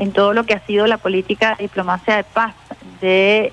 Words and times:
en 0.00 0.12
todo 0.12 0.32
lo 0.32 0.44
que 0.44 0.54
ha 0.54 0.66
sido 0.66 0.86
la 0.86 0.96
política 0.96 1.56
de 1.56 1.64
diplomacia 1.64 2.16
de 2.16 2.24
paz 2.24 2.54
de, 3.02 3.52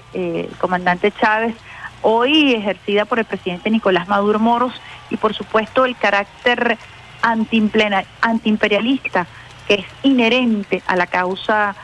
comandante 0.60 1.12
Chávez, 1.12 1.54
hoy 2.02 2.54
ejercida 2.54 3.04
por 3.04 3.20
el 3.20 3.26
presidente 3.26 3.70
Nicolás 3.70 4.08
Maduro 4.08 4.40
Moros 4.40 4.72
y 5.10 5.18
por 5.18 5.34
supuesto 5.34 5.84
el 5.84 5.98
carácter 5.98 6.78
antiimperialista 7.22 9.28
que 9.68 9.74
es 9.74 9.86
inherente 10.04 10.82
a 10.88 10.96
la 10.96 11.08
causa 11.08 11.76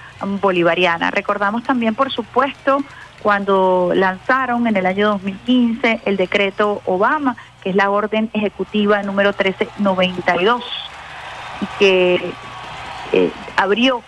bolivariana. 0.42 1.12
Recordamos 1.12 1.64
también, 1.64 1.94
por 1.94 2.10
supuesto, 2.10 2.78
cuando 3.22 3.92
lanzaron 3.94 4.66
en 4.68 4.78
el 4.78 4.86
año 4.86 5.10
2015 5.10 6.00
el 6.06 6.16
decreto 6.16 6.82
Obama, 6.86 7.36
que 7.62 7.72
es 7.72 7.76
la 7.76 7.90
orden 7.90 8.30
ejecutiva 8.34 9.04
número 9.04 9.32
1392, 9.32 10.64
y 11.60 11.66
que 11.78 12.32
eh, 13.12 13.30
abrió 13.58 14.02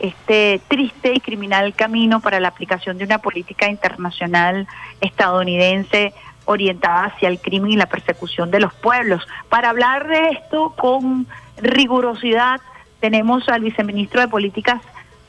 este 0.00 0.60
triste 0.68 1.12
y 1.14 1.20
criminal 1.20 1.74
camino 1.74 2.20
para 2.20 2.40
la 2.40 2.48
aplicación 2.48 2.98
de 2.98 3.04
una 3.04 3.18
política 3.18 3.68
internacional 3.68 4.66
estadounidense 5.00 6.14
orientada 6.44 7.06
hacia 7.06 7.28
el 7.28 7.40
crimen 7.40 7.72
y 7.72 7.76
la 7.76 7.86
persecución 7.86 8.50
de 8.50 8.60
los 8.60 8.72
pueblos. 8.74 9.26
Para 9.48 9.70
hablar 9.70 10.08
de 10.08 10.30
esto 10.30 10.74
con 10.76 11.26
rigurosidad, 11.58 12.60
tenemos 13.00 13.48
al 13.48 13.62
viceministro 13.62 14.20
de 14.20 14.28
Políticas 14.28 14.80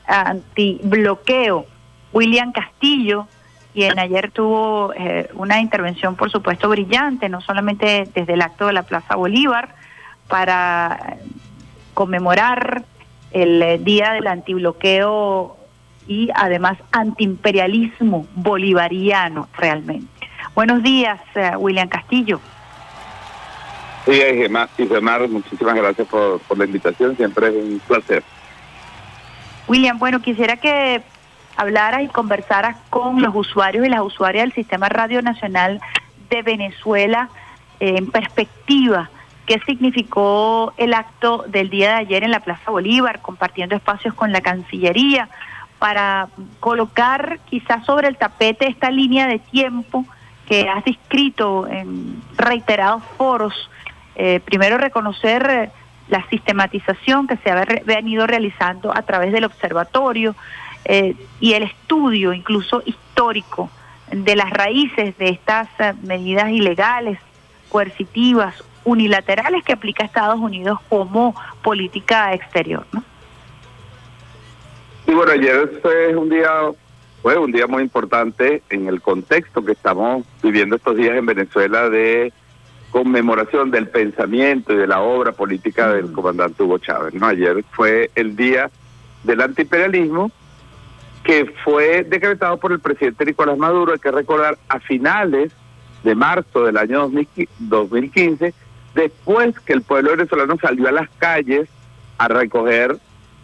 Antibloqueo, 0.06 1.66
William 2.12 2.52
Castillo, 2.52 3.26
quien 3.72 3.98
ayer 3.98 4.32
tuvo 4.32 4.92
eh, 4.94 5.28
una 5.34 5.60
intervención, 5.60 6.16
por 6.16 6.30
supuesto, 6.30 6.68
brillante, 6.68 7.28
no 7.28 7.40
solamente 7.40 8.08
desde 8.14 8.32
el 8.32 8.42
acto 8.42 8.66
de 8.66 8.72
la 8.72 8.82
Plaza 8.82 9.14
Bolívar, 9.14 9.74
para 10.26 11.18
conmemorar 11.94 12.84
el 13.32 13.62
eh, 13.62 13.78
Día 13.78 14.12
del 14.12 14.26
Antibloqueo 14.26 15.56
y 16.06 16.28
además 16.34 16.78
antiimperialismo 16.92 18.26
bolivariano 18.34 19.48
realmente. 19.56 20.08
Buenos 20.54 20.82
días, 20.82 21.20
eh, 21.34 21.52
William 21.56 21.88
Castillo. 21.88 22.40
Sí, 24.06 24.12
Gemar, 24.12 25.28
muchísimas 25.28 25.74
gracias 25.74 26.08
por, 26.08 26.40
por 26.40 26.58
la 26.58 26.64
invitación, 26.64 27.16
siempre 27.16 27.48
es 27.48 27.54
un 27.54 27.80
placer. 27.86 28.24
William, 29.68 29.98
bueno, 29.98 30.20
quisiera 30.20 30.56
que 30.56 31.02
hablaras 31.56 32.02
y 32.02 32.08
conversaras 32.08 32.76
con 32.88 33.22
los 33.22 33.34
usuarios 33.34 33.86
y 33.86 33.90
las 33.90 34.00
usuarias 34.00 34.44
del 34.44 34.52
Sistema 34.52 34.88
Radio 34.88 35.22
Nacional 35.22 35.80
de 36.30 36.42
Venezuela 36.42 37.28
eh, 37.78 37.96
en 37.98 38.10
perspectiva 38.10 39.10
qué 39.50 39.58
significó 39.66 40.72
el 40.76 40.94
acto 40.94 41.44
del 41.48 41.70
día 41.70 41.88
de 41.88 41.94
ayer 41.96 42.22
en 42.22 42.30
la 42.30 42.38
Plaza 42.38 42.70
Bolívar, 42.70 43.20
compartiendo 43.20 43.74
espacios 43.74 44.14
con 44.14 44.30
la 44.30 44.42
Cancillería, 44.42 45.28
para 45.80 46.28
colocar 46.60 47.40
quizás 47.46 47.84
sobre 47.84 48.06
el 48.06 48.16
tapete 48.16 48.68
esta 48.68 48.92
línea 48.92 49.26
de 49.26 49.40
tiempo 49.40 50.06
que 50.46 50.68
has 50.68 50.84
descrito 50.84 51.66
en 51.66 52.22
reiterados 52.36 53.02
foros. 53.18 53.68
Eh, 54.14 54.38
primero 54.38 54.78
reconocer 54.78 55.44
eh, 55.50 55.70
la 56.06 56.24
sistematización 56.28 57.26
que 57.26 57.36
se 57.38 57.50
ha 57.50 57.64
venido 57.84 58.28
realizando 58.28 58.96
a 58.96 59.02
través 59.02 59.32
del 59.32 59.46
observatorio 59.46 60.36
eh, 60.84 61.16
y 61.40 61.54
el 61.54 61.64
estudio 61.64 62.32
incluso 62.32 62.84
histórico 62.86 63.68
de 64.12 64.36
las 64.36 64.50
raíces 64.50 65.18
de 65.18 65.30
estas 65.30 65.68
medidas 66.04 66.50
ilegales, 66.50 67.18
coercitivas, 67.68 68.54
unilaterales 68.84 69.64
que 69.64 69.72
aplica 69.72 70.04
Estados 70.04 70.38
Unidos 70.38 70.78
como 70.88 71.34
política 71.62 72.32
exterior. 72.34 72.86
¿no? 72.92 73.02
Sí, 75.06 75.14
bueno, 75.14 75.32
ayer 75.32 75.78
fue 75.82 76.16
un 76.16 76.28
día 76.28 76.50
fue 77.22 77.36
un 77.36 77.52
día 77.52 77.66
muy 77.66 77.82
importante 77.82 78.62
en 78.70 78.88
el 78.88 79.02
contexto 79.02 79.62
que 79.62 79.72
estamos 79.72 80.24
viviendo 80.42 80.76
estos 80.76 80.96
días 80.96 81.16
en 81.16 81.26
Venezuela 81.26 81.90
de 81.90 82.32
conmemoración 82.90 83.70
del 83.70 83.88
pensamiento 83.88 84.72
y 84.72 84.76
de 84.76 84.86
la 84.86 85.00
obra 85.00 85.32
política 85.32 85.92
del 85.92 86.06
mm. 86.06 86.12
comandante 86.12 86.62
Hugo 86.62 86.78
Chávez. 86.78 87.14
¿no? 87.14 87.26
Ayer 87.26 87.62
fue 87.72 88.10
el 88.14 88.36
día 88.36 88.70
del 89.24 89.40
antiimperialismo 89.42 90.30
que 91.22 91.52
fue 91.64 92.04
decretado 92.04 92.56
por 92.56 92.72
el 92.72 92.80
presidente 92.80 93.26
Nicolás 93.26 93.58
Maduro, 93.58 93.92
hay 93.92 93.98
que 93.98 94.10
recordar, 94.10 94.56
a 94.68 94.80
finales 94.80 95.52
de 96.02 96.14
marzo 96.14 96.64
del 96.64 96.78
año 96.78 97.10
2015, 97.58 98.54
después 98.94 99.58
que 99.60 99.72
el 99.72 99.82
pueblo 99.82 100.12
venezolano 100.12 100.56
salió 100.60 100.88
a 100.88 100.92
las 100.92 101.08
calles 101.18 101.68
a 102.18 102.28
recoger 102.28 102.96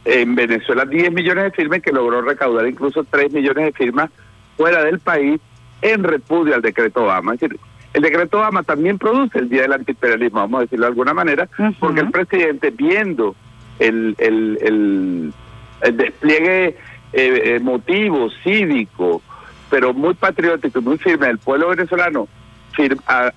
en 0.04 0.34
Venezuela 0.34 0.84
10 0.84 1.12
millones 1.12 1.44
de 1.44 1.50
firmas 1.50 1.82
que 1.82 1.92
logró 1.92 2.22
recaudar 2.22 2.66
incluso 2.66 3.04
3 3.04 3.32
millones 3.32 3.64
de 3.64 3.72
firmas 3.72 4.10
fuera 4.56 4.84
del 4.84 5.00
país 5.00 5.40
en 5.82 6.04
repudio 6.04 6.54
al 6.54 6.62
decreto 6.62 7.04
Obama. 7.04 7.34
Es 7.34 7.40
decir, 7.40 7.58
el 7.92 8.02
decreto 8.02 8.38
Obama 8.38 8.62
también 8.62 8.98
produce 8.98 9.38
el 9.38 9.48
Día 9.48 9.62
del 9.62 9.72
Antiimperialismo, 9.72 10.40
vamos 10.40 10.58
a 10.58 10.62
decirlo 10.62 10.84
de 10.84 10.90
alguna 10.90 11.14
manera, 11.14 11.48
porque 11.80 12.00
el 12.00 12.10
presidente, 12.10 12.70
viendo 12.70 13.34
el, 13.78 14.14
el, 14.18 15.32
el, 15.80 15.96
despliegue 15.96 16.76
eh, 17.12 17.56
emotivo, 17.56 18.28
cívico, 18.44 19.22
pero 19.70 19.94
muy 19.94 20.14
patriótico 20.14 20.78
y 20.78 20.82
muy 20.82 20.98
firme 20.98 21.26
del 21.28 21.38
pueblo 21.38 21.70
venezolano, 21.70 22.28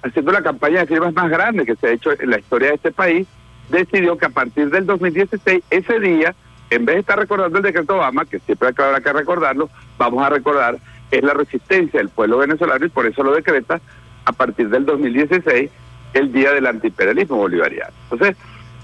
haciendo 0.01 0.31
la 0.31 0.41
campaña 0.41 0.79
de 0.81 0.88
firmas 0.88 1.13
más 1.13 1.29
grande 1.29 1.66
que 1.66 1.75
se 1.75 1.88
ha 1.88 1.91
hecho 1.91 2.11
en 2.11 2.29
la 2.29 2.39
historia 2.39 2.69
de 2.69 2.75
este 2.75 2.91
país, 2.91 3.27
decidió 3.69 4.17
que 4.17 4.25
a 4.25 4.29
partir 4.29 4.69
del 4.69 4.85
2016, 4.85 5.63
ese 5.69 6.00
día, 6.00 6.35
en 6.69 6.85
vez 6.85 6.95
de 6.95 7.01
estar 7.01 7.19
recordando 7.19 7.57
el 7.57 7.63
decreto 7.63 7.95
Obama, 7.95 8.25
que 8.25 8.39
siempre 8.39 8.69
habrá 8.69 9.01
que 9.01 9.13
recordarlo, 9.13 9.69
vamos 9.97 10.25
a 10.25 10.29
recordar 10.29 10.77
es 11.11 11.23
la 11.23 11.33
resistencia 11.33 12.00
del 12.00 12.09
pueblo 12.09 12.38
venezolano 12.38 12.85
y 12.85 12.89
por 12.89 13.05
eso 13.05 13.23
lo 13.23 13.33
decreta 13.33 13.81
a 14.25 14.31
partir 14.31 14.69
del 14.69 14.85
2016 14.85 15.71
el 16.13 16.31
Día 16.31 16.53
del 16.53 16.67
Antiimperialismo 16.67 17.38
Bolivariano. 17.38 17.94
Entonces, 18.11 18.38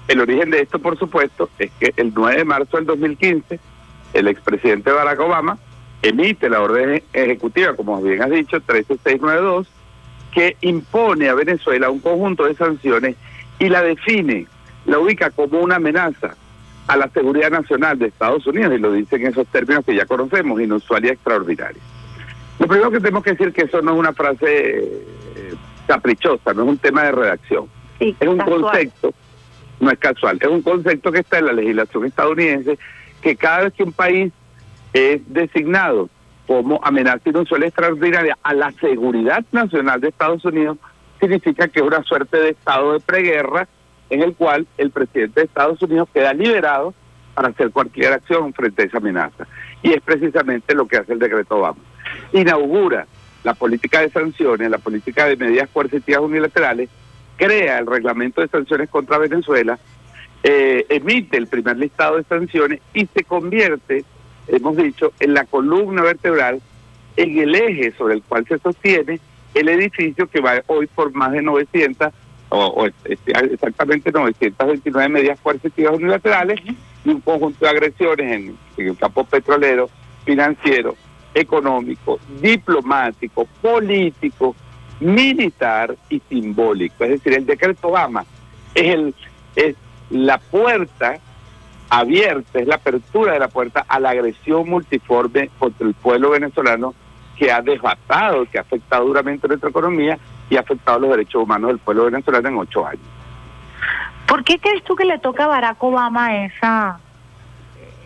el 0.08 0.20
origen 0.20 0.50
de 0.50 0.62
esto, 0.62 0.78
por 0.78 0.98
supuesto, 0.98 1.50
es 1.58 1.70
que 1.78 1.92
el 1.96 2.12
9 2.14 2.38
de 2.38 2.44
marzo 2.44 2.76
del 2.76 2.86
2015, 2.86 3.58
el 4.14 4.28
expresidente 4.28 4.90
Barack 4.90 5.20
Obama 5.20 5.58
emite 6.02 6.48
la 6.48 6.60
orden 6.60 7.02
ejecutiva, 7.12 7.74
como 7.74 8.00
bien 8.00 8.22
has 8.22 8.30
dicho, 8.30 8.60
13692, 8.60 9.68
que 10.32 10.56
impone 10.60 11.28
a 11.28 11.34
Venezuela 11.34 11.90
un 11.90 12.00
conjunto 12.00 12.44
de 12.44 12.54
sanciones 12.54 13.16
y 13.58 13.68
la 13.68 13.82
define, 13.82 14.46
la 14.84 14.98
ubica 14.98 15.30
como 15.30 15.60
una 15.60 15.76
amenaza 15.76 16.34
a 16.86 16.96
la 16.96 17.08
seguridad 17.08 17.50
nacional 17.50 17.98
de 17.98 18.06
Estados 18.06 18.46
Unidos, 18.46 18.74
y 18.74 18.78
lo 18.78 18.92
dice 18.92 19.16
en 19.16 19.26
esos 19.26 19.46
términos 19.48 19.84
que 19.84 19.94
ya 19.94 20.06
conocemos, 20.06 20.60
inusual 20.60 21.04
y 21.04 21.08
extraordinaria. 21.08 21.82
Lo 22.58 22.68
primero 22.68 22.90
que 22.90 22.98
tenemos 22.98 23.24
que 23.24 23.32
decir 23.32 23.52
que 23.52 23.62
eso 23.62 23.82
no 23.82 23.92
es 23.92 23.98
una 23.98 24.12
frase 24.12 24.46
eh, 24.46 25.54
caprichosa, 25.86 26.54
no 26.54 26.62
es 26.62 26.68
un 26.68 26.78
tema 26.78 27.02
de 27.04 27.12
redacción. 27.12 27.66
es 27.98 28.28
un 28.28 28.38
concepto, 28.38 29.12
no 29.80 29.90
es 29.90 29.98
casual, 29.98 30.38
es 30.40 30.48
un 30.48 30.62
concepto 30.62 31.10
que 31.10 31.20
está 31.20 31.38
en 31.38 31.46
la 31.46 31.52
legislación 31.52 32.04
estadounidense, 32.04 32.78
que 33.20 33.36
cada 33.36 33.64
vez 33.64 33.72
que 33.72 33.82
un 33.82 33.92
país 33.92 34.32
es 34.92 35.20
designado 35.26 36.08
como 36.46 36.80
amenaza 36.82 37.28
inusual 37.28 37.64
extraordinaria 37.64 38.38
a 38.42 38.54
la 38.54 38.70
seguridad 38.72 39.44
nacional 39.52 40.00
de 40.00 40.08
Estados 40.08 40.44
Unidos, 40.44 40.78
significa 41.20 41.68
que 41.68 41.80
es 41.80 41.86
una 41.86 42.02
suerte 42.02 42.38
de 42.38 42.50
estado 42.50 42.92
de 42.92 43.00
preguerra 43.00 43.68
en 44.10 44.22
el 44.22 44.34
cual 44.34 44.66
el 44.78 44.90
presidente 44.90 45.40
de 45.40 45.46
Estados 45.46 45.82
Unidos 45.82 46.08
queda 46.12 46.32
liberado 46.32 46.94
para 47.34 47.48
hacer 47.48 47.70
cualquier 47.70 48.12
acción 48.12 48.52
frente 48.54 48.82
a 48.82 48.86
esa 48.86 48.98
amenaza. 48.98 49.46
Y 49.82 49.92
es 49.92 50.00
precisamente 50.00 50.74
lo 50.74 50.86
que 50.86 50.96
hace 50.96 51.12
el 51.12 51.18
decreto 51.18 51.58
Obama. 51.58 51.78
Inaugura 52.32 53.06
la 53.44 53.54
política 53.54 54.00
de 54.00 54.10
sanciones, 54.10 54.70
la 54.70 54.78
política 54.78 55.26
de 55.26 55.36
medidas 55.36 55.68
coercitivas 55.72 56.22
unilaterales, 56.22 56.88
crea 57.36 57.78
el 57.78 57.86
reglamento 57.86 58.40
de 58.40 58.48
sanciones 58.48 58.88
contra 58.88 59.18
Venezuela, 59.18 59.78
eh, 60.42 60.86
emite 60.88 61.36
el 61.36 61.46
primer 61.46 61.76
listado 61.76 62.16
de 62.16 62.24
sanciones 62.24 62.80
y 62.94 63.06
se 63.06 63.24
convierte, 63.24 64.04
hemos 64.48 64.76
dicho, 64.76 65.12
en 65.20 65.34
la 65.34 65.44
columna 65.44 66.02
vertebral, 66.02 66.60
en 67.16 67.38
el 67.38 67.54
eje 67.54 67.92
sobre 67.96 68.14
el 68.14 68.22
cual 68.22 68.46
se 68.46 68.58
sostiene 68.58 69.20
el 69.54 69.68
edificio 69.68 70.26
que 70.26 70.40
va 70.40 70.62
hoy 70.66 70.86
por 70.86 71.12
más 71.14 71.32
de 71.32 71.42
900 71.42 72.12
o, 72.48 72.86
este, 73.04 73.32
exactamente 73.52 74.12
929 74.12 75.08
medidas 75.08 75.40
coercitivas 75.40 75.96
unilaterales 75.96 76.60
y 77.04 77.08
un 77.08 77.20
conjunto 77.20 77.64
de 77.64 77.70
agresiones 77.70 78.32
en, 78.32 78.58
el 78.76 78.96
campo 78.96 79.24
petrolero, 79.24 79.88
financiero, 80.24 80.94
económico, 81.34 82.18
diplomático, 82.40 83.46
político, 83.60 84.54
militar 85.00 85.96
y 86.08 86.20
simbólico. 86.28 87.04
Es 87.04 87.10
decir, 87.10 87.34
el 87.34 87.46
decreto 87.46 87.88
Obama 87.88 88.24
es, 88.74 88.94
el, 88.94 89.14
es 89.56 89.76
la 90.10 90.38
puerta 90.38 91.18
abierta, 91.90 92.58
es 92.58 92.66
la 92.66 92.76
apertura 92.76 93.32
de 93.32 93.38
la 93.38 93.48
puerta 93.48 93.84
a 93.88 94.00
la 94.00 94.10
agresión 94.10 94.68
multiforme 94.68 95.50
contra 95.58 95.86
el 95.86 95.94
pueblo 95.94 96.30
venezolano 96.30 96.94
que 97.36 97.52
ha 97.52 97.60
desbatado, 97.60 98.46
que 98.46 98.58
ha 98.58 98.62
afectado 98.62 99.04
duramente 99.04 99.46
nuestra 99.46 99.70
economía 99.70 100.18
y 100.48 100.56
ha 100.56 100.60
afectado 100.60 101.00
los 101.00 101.10
derechos 101.10 101.42
humanos 101.42 101.68
del 101.68 101.78
pueblo 101.78 102.04
venezolano 102.06 102.48
en 102.48 102.58
ocho 102.58 102.86
años. 102.86 103.04
¿Por 104.26 104.42
qué 104.42 104.58
crees 104.58 104.82
tú 104.84 104.96
que 104.96 105.04
le 105.04 105.18
toca 105.18 105.44
a 105.44 105.48
Barack 105.48 105.82
Obama 105.82 106.44
esa, 106.44 106.98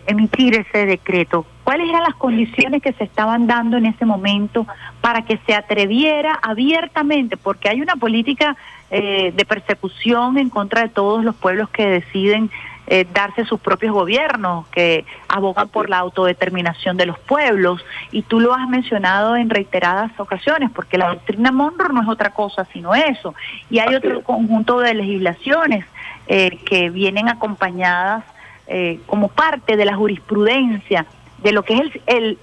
emitir 0.05 0.55
ese 0.55 0.85
decreto? 0.85 1.45
¿Cuáles 1.63 1.89
eran 1.89 2.03
las 2.03 2.15
condiciones 2.15 2.81
que 2.81 2.93
se 2.93 3.03
estaban 3.03 3.47
dando 3.47 3.77
en 3.77 3.85
ese 3.85 4.05
momento 4.05 4.67
para 4.99 5.23
que 5.23 5.37
se 5.45 5.55
atreviera 5.55 6.37
abiertamente? 6.41 7.37
Porque 7.37 7.69
hay 7.69 7.81
una 7.81 7.95
política 7.95 8.55
eh, 8.91 9.31
de 9.35 9.45
persecución 9.45 10.37
en 10.37 10.49
contra 10.49 10.81
de 10.81 10.89
todos 10.89 11.23
los 11.23 11.35
pueblos 11.35 11.69
que 11.69 11.87
deciden 11.87 12.51
eh, 12.87 13.05
darse 13.13 13.45
sus 13.45 13.59
propios 13.59 13.93
gobiernos, 13.93 14.67
que 14.67 15.05
abogan 15.27 15.69
por 15.69 15.89
la 15.89 15.99
autodeterminación 15.99 16.97
de 16.97 17.05
los 17.05 17.17
pueblos. 17.19 17.83
Y 18.11 18.23
tú 18.23 18.39
lo 18.39 18.53
has 18.53 18.67
mencionado 18.67 19.35
en 19.35 19.49
reiteradas 19.49 20.11
ocasiones, 20.19 20.71
porque 20.71 20.97
la 20.97 21.09
doctrina 21.09 21.51
Monroe 21.51 21.93
no 21.93 22.01
es 22.01 22.09
otra 22.09 22.31
cosa 22.31 22.65
sino 22.73 22.93
eso. 22.93 23.33
Y 23.69 23.79
hay 23.79 23.95
otro 23.95 24.23
conjunto 24.23 24.79
de 24.79 24.93
legislaciones 24.93 25.85
eh, 26.27 26.57
que 26.65 26.89
vienen 26.89 27.29
acompañadas 27.29 28.23
eh, 28.67 28.99
como 29.05 29.27
parte 29.27 29.77
de 29.77 29.85
la 29.85 29.95
jurisprudencia 29.95 31.05
de 31.43 31.51
lo 31.51 31.63
que 31.63 31.77
es 31.77 31.99
el, 32.05 32.37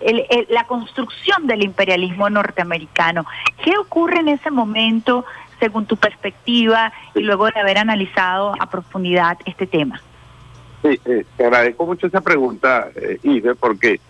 la 0.49 0.65
construcción 0.65 1.47
del 1.47 1.63
imperialismo 1.63 2.29
norteamericano. 2.31 3.27
¿Qué 3.63 3.77
ocurre 3.79 4.21
en 4.21 4.29
ese 4.29 4.51
momento 4.51 5.25
según 5.61 5.87
tu 5.87 5.97
perspectiva 5.97 6.93
y 7.15 7.21
luego 7.21 7.47
de 7.51 7.61
haber 7.61 7.79
analizado 7.79 8.55
a 8.59 8.67
profundidad 8.67 9.39
este 9.45 9.67
tema? 9.67 10.01
Sí, 10.83 11.01
eh, 11.05 11.25
te 11.37 11.45
agradezco 11.45 11.87
mucho 11.87 12.07
esa 12.07 12.21
pregunta, 12.21 12.89
eh, 12.95 13.55
porque 13.59 14.01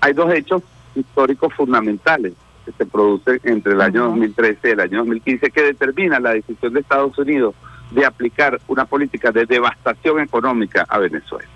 hay 0.00 0.12
dos 0.12 0.32
hechos 0.32 0.62
históricos 0.94 1.52
fundamentales 1.54 2.34
que 2.64 2.72
se 2.72 2.86
producen 2.86 3.40
entre 3.44 3.72
el 3.72 3.80
año 3.80 4.04
2013 4.04 4.68
y 4.68 4.70
el 4.70 4.80
año 4.80 4.98
2015 4.98 5.50
que 5.50 5.62
determinan 5.62 6.22
la 6.22 6.34
decisión 6.34 6.74
de 6.74 6.80
Estados 6.80 7.16
Unidos 7.18 7.54
de 7.90 8.06
aplicar 8.06 8.60
una 8.68 8.84
política 8.84 9.32
de 9.32 9.46
devastación 9.46 10.20
económica 10.20 10.86
a 10.88 10.98
Venezuela. 10.98 11.48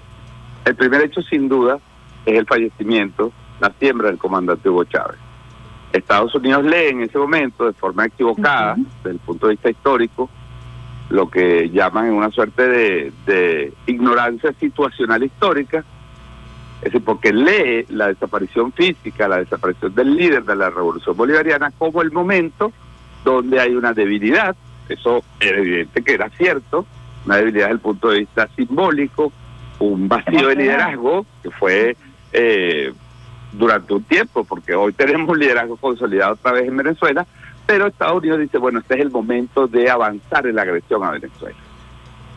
El 0.64 0.74
primer 0.74 1.02
hecho, 1.02 1.22
sin 1.22 1.48
duda, 1.48 1.78
es 2.26 2.38
el 2.38 2.46
fallecimiento, 2.46 3.32
la 3.60 3.72
siembra 3.78 4.08
del 4.08 4.18
comandante 4.18 4.68
Hugo 4.68 4.84
Chávez. 4.84 5.18
Estados 5.92 6.34
Unidos 6.34 6.64
lee 6.64 6.88
en 6.88 7.02
ese 7.02 7.18
momento, 7.18 7.66
de 7.66 7.72
forma 7.72 8.06
equivocada, 8.06 8.74
desde 8.76 9.10
el 9.10 9.18
punto 9.20 9.46
de 9.46 9.52
vista 9.52 9.70
histórico, 9.70 10.28
lo 11.10 11.30
que 11.30 11.70
llaman 11.70 12.10
una 12.12 12.30
suerte 12.30 12.66
de, 12.68 13.12
de 13.26 13.72
ignorancia 13.86 14.52
situacional 14.54 15.22
histórica, 15.22 15.84
es 16.78 16.92
decir, 16.92 17.04
porque 17.04 17.32
lee 17.32 17.86
la 17.88 18.08
desaparición 18.08 18.72
física, 18.72 19.28
la 19.28 19.38
desaparición 19.38 19.94
del 19.94 20.16
líder 20.16 20.44
de 20.44 20.56
la 20.56 20.70
revolución 20.70 21.16
bolivariana 21.16 21.70
como 21.78 22.02
el 22.02 22.12
momento 22.12 22.72
donde 23.24 23.60
hay 23.60 23.74
una 23.74 23.92
debilidad. 23.92 24.54
Eso 24.88 25.24
es 25.40 25.52
evidente 25.52 26.02
que 26.02 26.12
era 26.12 26.28
cierto, 26.30 26.84
una 27.24 27.36
debilidad 27.36 27.66
desde 27.66 27.74
el 27.74 27.80
punto 27.80 28.10
de 28.10 28.18
vista 28.20 28.48
simbólico, 28.54 29.32
un 29.78 30.08
vacío 30.08 30.48
de 30.48 30.56
liderazgo 30.56 31.24
que 31.42 31.50
fue 31.50 31.96
eh, 32.32 32.92
durante 33.52 33.94
un 33.94 34.02
tiempo, 34.04 34.44
porque 34.44 34.74
hoy 34.74 34.92
tenemos 34.92 35.28
un 35.28 35.38
liderazgo 35.38 35.76
consolidado 35.76 36.34
otra 36.34 36.52
vez 36.52 36.68
en 36.68 36.76
Venezuela, 36.76 37.26
pero 37.66 37.86
Estados 37.86 38.18
Unidos 38.18 38.40
dice, 38.40 38.58
bueno, 38.58 38.80
este 38.80 38.94
es 38.94 39.00
el 39.00 39.10
momento 39.10 39.66
de 39.66 39.90
avanzar 39.90 40.46
en 40.46 40.56
la 40.56 40.62
agresión 40.62 41.02
a 41.02 41.10
Venezuela. 41.10 41.56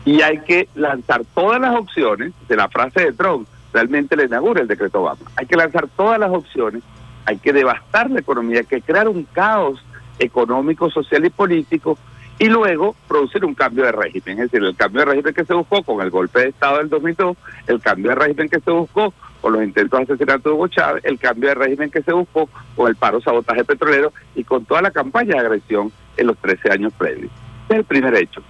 Y 0.04 0.22
hay 0.22 0.38
que 0.40 0.68
lanzar 0.74 1.22
todas 1.34 1.60
las 1.60 1.76
opciones, 1.76 2.32
de 2.48 2.56
la 2.56 2.68
frase 2.68 3.00
de 3.00 3.12
Trump, 3.12 3.46
realmente 3.72 4.16
le 4.16 4.24
inaugura 4.24 4.62
el 4.62 4.68
decreto 4.68 5.02
Obama. 5.02 5.20
Hay 5.36 5.46
que 5.46 5.56
lanzar 5.56 5.88
todas 5.96 6.18
las 6.18 6.30
opciones, 6.30 6.82
hay 7.26 7.38
que 7.38 7.52
devastar 7.52 8.10
la 8.10 8.20
economía, 8.20 8.60
hay 8.60 8.66
que 8.66 8.80
crear 8.80 9.08
un 9.08 9.24
caos 9.24 9.84
económico, 10.18 10.90
social 10.90 11.24
y 11.24 11.30
político 11.30 11.98
y 12.38 12.48
luego 12.48 12.94
producir 13.06 13.44
un 13.44 13.54
cambio 13.54 13.84
de 13.84 13.92
régimen. 13.92 14.38
Es 14.38 14.50
decir, 14.50 14.64
el 14.64 14.76
cambio 14.76 15.00
de 15.00 15.06
régimen 15.06 15.34
que 15.34 15.44
se 15.44 15.54
buscó 15.54 15.82
con 15.82 16.00
el 16.00 16.10
golpe 16.10 16.40
de 16.40 16.48
Estado 16.48 16.78
del 16.78 16.88
2002, 16.88 17.36
el 17.66 17.80
cambio 17.80 18.10
de 18.10 18.14
régimen 18.14 18.48
que 18.48 18.60
se 18.60 18.70
buscó 18.70 19.12
con 19.40 19.52
los 19.52 19.62
intentos 19.62 19.98
de 19.98 20.04
asesinato 20.04 20.48
de 20.48 20.54
Hugo 20.54 20.68
Chávez, 20.68 21.04
el 21.04 21.18
cambio 21.18 21.48
de 21.48 21.54
régimen 21.54 21.90
que 21.90 22.02
se 22.02 22.12
buscó 22.12 22.48
con 22.76 22.88
el 22.88 22.96
paro 22.96 23.20
sabotaje 23.20 23.64
petrolero 23.64 24.12
y 24.34 24.44
con 24.44 24.64
toda 24.64 24.82
la 24.82 24.90
campaña 24.90 25.34
de 25.34 25.40
agresión 25.40 25.92
en 26.16 26.26
los 26.26 26.36
13 26.38 26.72
años 26.72 26.92
previos. 26.94 27.30
Es 27.68 27.76
el 27.76 27.84
primer 27.84 28.14
hecho. 28.14 28.42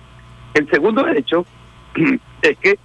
El 0.54 0.68
segundo 0.70 1.06
hecho 1.08 1.44
es 2.42 2.58
que 2.58 2.78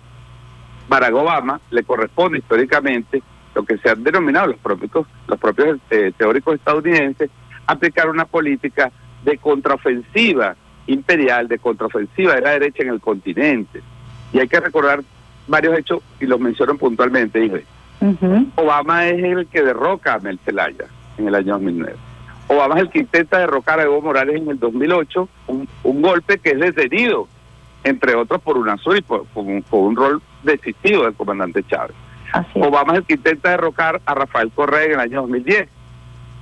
Barack 0.90 1.14
Obama 1.14 1.60
le 1.72 1.84
corresponde 1.84 2.40
históricamente 2.40 3.24
lo 3.56 3.64
que 3.64 3.78
se 3.78 3.90
han 3.90 4.04
denominado 4.04 4.48
los 4.48 4.58
propios, 4.58 5.08
los 5.28 5.40
propios 5.40 5.80
eh, 5.90 6.12
teóricos 6.18 6.56
estadounidenses, 6.56 7.30
aplicar 7.68 8.10
una 8.10 8.26
política 8.26 8.92
de 9.24 9.38
contraofensiva 9.38 10.56
imperial 10.88 11.48
de 11.48 11.60
contraofensiva 11.60 12.36
de 12.36 12.42
la 12.42 12.52
derecha 12.52 12.84
en 12.84 12.90
el 12.90 13.00
continente. 13.00 13.82
Y 14.34 14.40
hay 14.40 14.48
que 14.48 14.60
recordar 14.60 15.02
varios 15.48 15.78
hechos 15.78 16.02
y 16.20 16.26
los 16.26 16.40
mencionan 16.40 16.78
puntualmente. 16.78 17.40
Dije, 17.40 17.66
Obama 18.56 19.08
es 19.08 19.24
el 19.24 19.48
que 19.48 19.62
derroca 19.62 20.16
a 20.16 20.20
Mel 20.20 20.40
Zelaya 20.44 20.86
en 21.18 21.28
el 21.28 21.36
año 21.36 21.54
2009. 21.54 21.96
Obama 22.48 22.76
es 22.76 22.82
el 22.82 22.90
que 22.90 23.00
intenta 23.00 23.40
derrocar 23.40 23.80
a 23.80 23.84
Evo 23.84 24.02
Morales 24.02 24.36
en 24.36 24.50
el 24.50 24.60
2008, 24.60 25.30
un, 25.48 25.68
un 25.84 26.02
golpe 26.02 26.38
que 26.40 26.52
es 26.52 26.60
detenido, 26.60 27.28
entre 27.84 28.16
otros 28.16 28.42
por 28.42 28.58
UNASUR 28.58 28.98
y 28.98 29.02
por, 29.02 29.26
un, 29.36 29.64
un, 29.72 29.96
rol 29.96 30.22
decisivo 30.44 31.04
del 31.04 31.14
comandante 31.14 31.64
Chávez. 31.64 31.96
Obama 32.56 32.94
es 32.94 33.00
el 33.00 33.06
que 33.06 33.14
intenta 33.14 33.52
derrocar 33.52 34.02
a 34.06 34.16
Rafael 34.16 34.52
Correa 34.52 34.86
en 34.86 34.92
el 34.94 35.00
año 35.00 35.22
2010. 35.22 35.70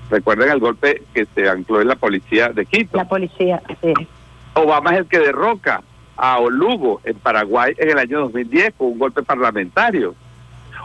Recuerden 0.09 0.49
el 0.49 0.59
golpe 0.59 1.03
que 1.13 1.25
se 1.33 1.49
ancló 1.49 1.81
en 1.81 1.87
la 1.87 1.95
policía 1.95 2.49
de 2.49 2.65
Quito. 2.65 2.97
La 2.97 3.07
policía, 3.07 3.61
sí. 3.81 3.93
Obama 4.53 4.91
es 4.91 4.99
el 4.99 5.05
que 5.05 5.19
derroca 5.19 5.81
a 6.17 6.39
Olugo 6.39 7.01
en 7.03 7.17
Paraguay 7.17 7.73
en 7.77 7.89
el 7.89 7.97
año 7.97 8.19
2010 8.21 8.73
con 8.77 8.87
un 8.87 8.99
golpe 8.99 9.23
parlamentario. 9.23 10.15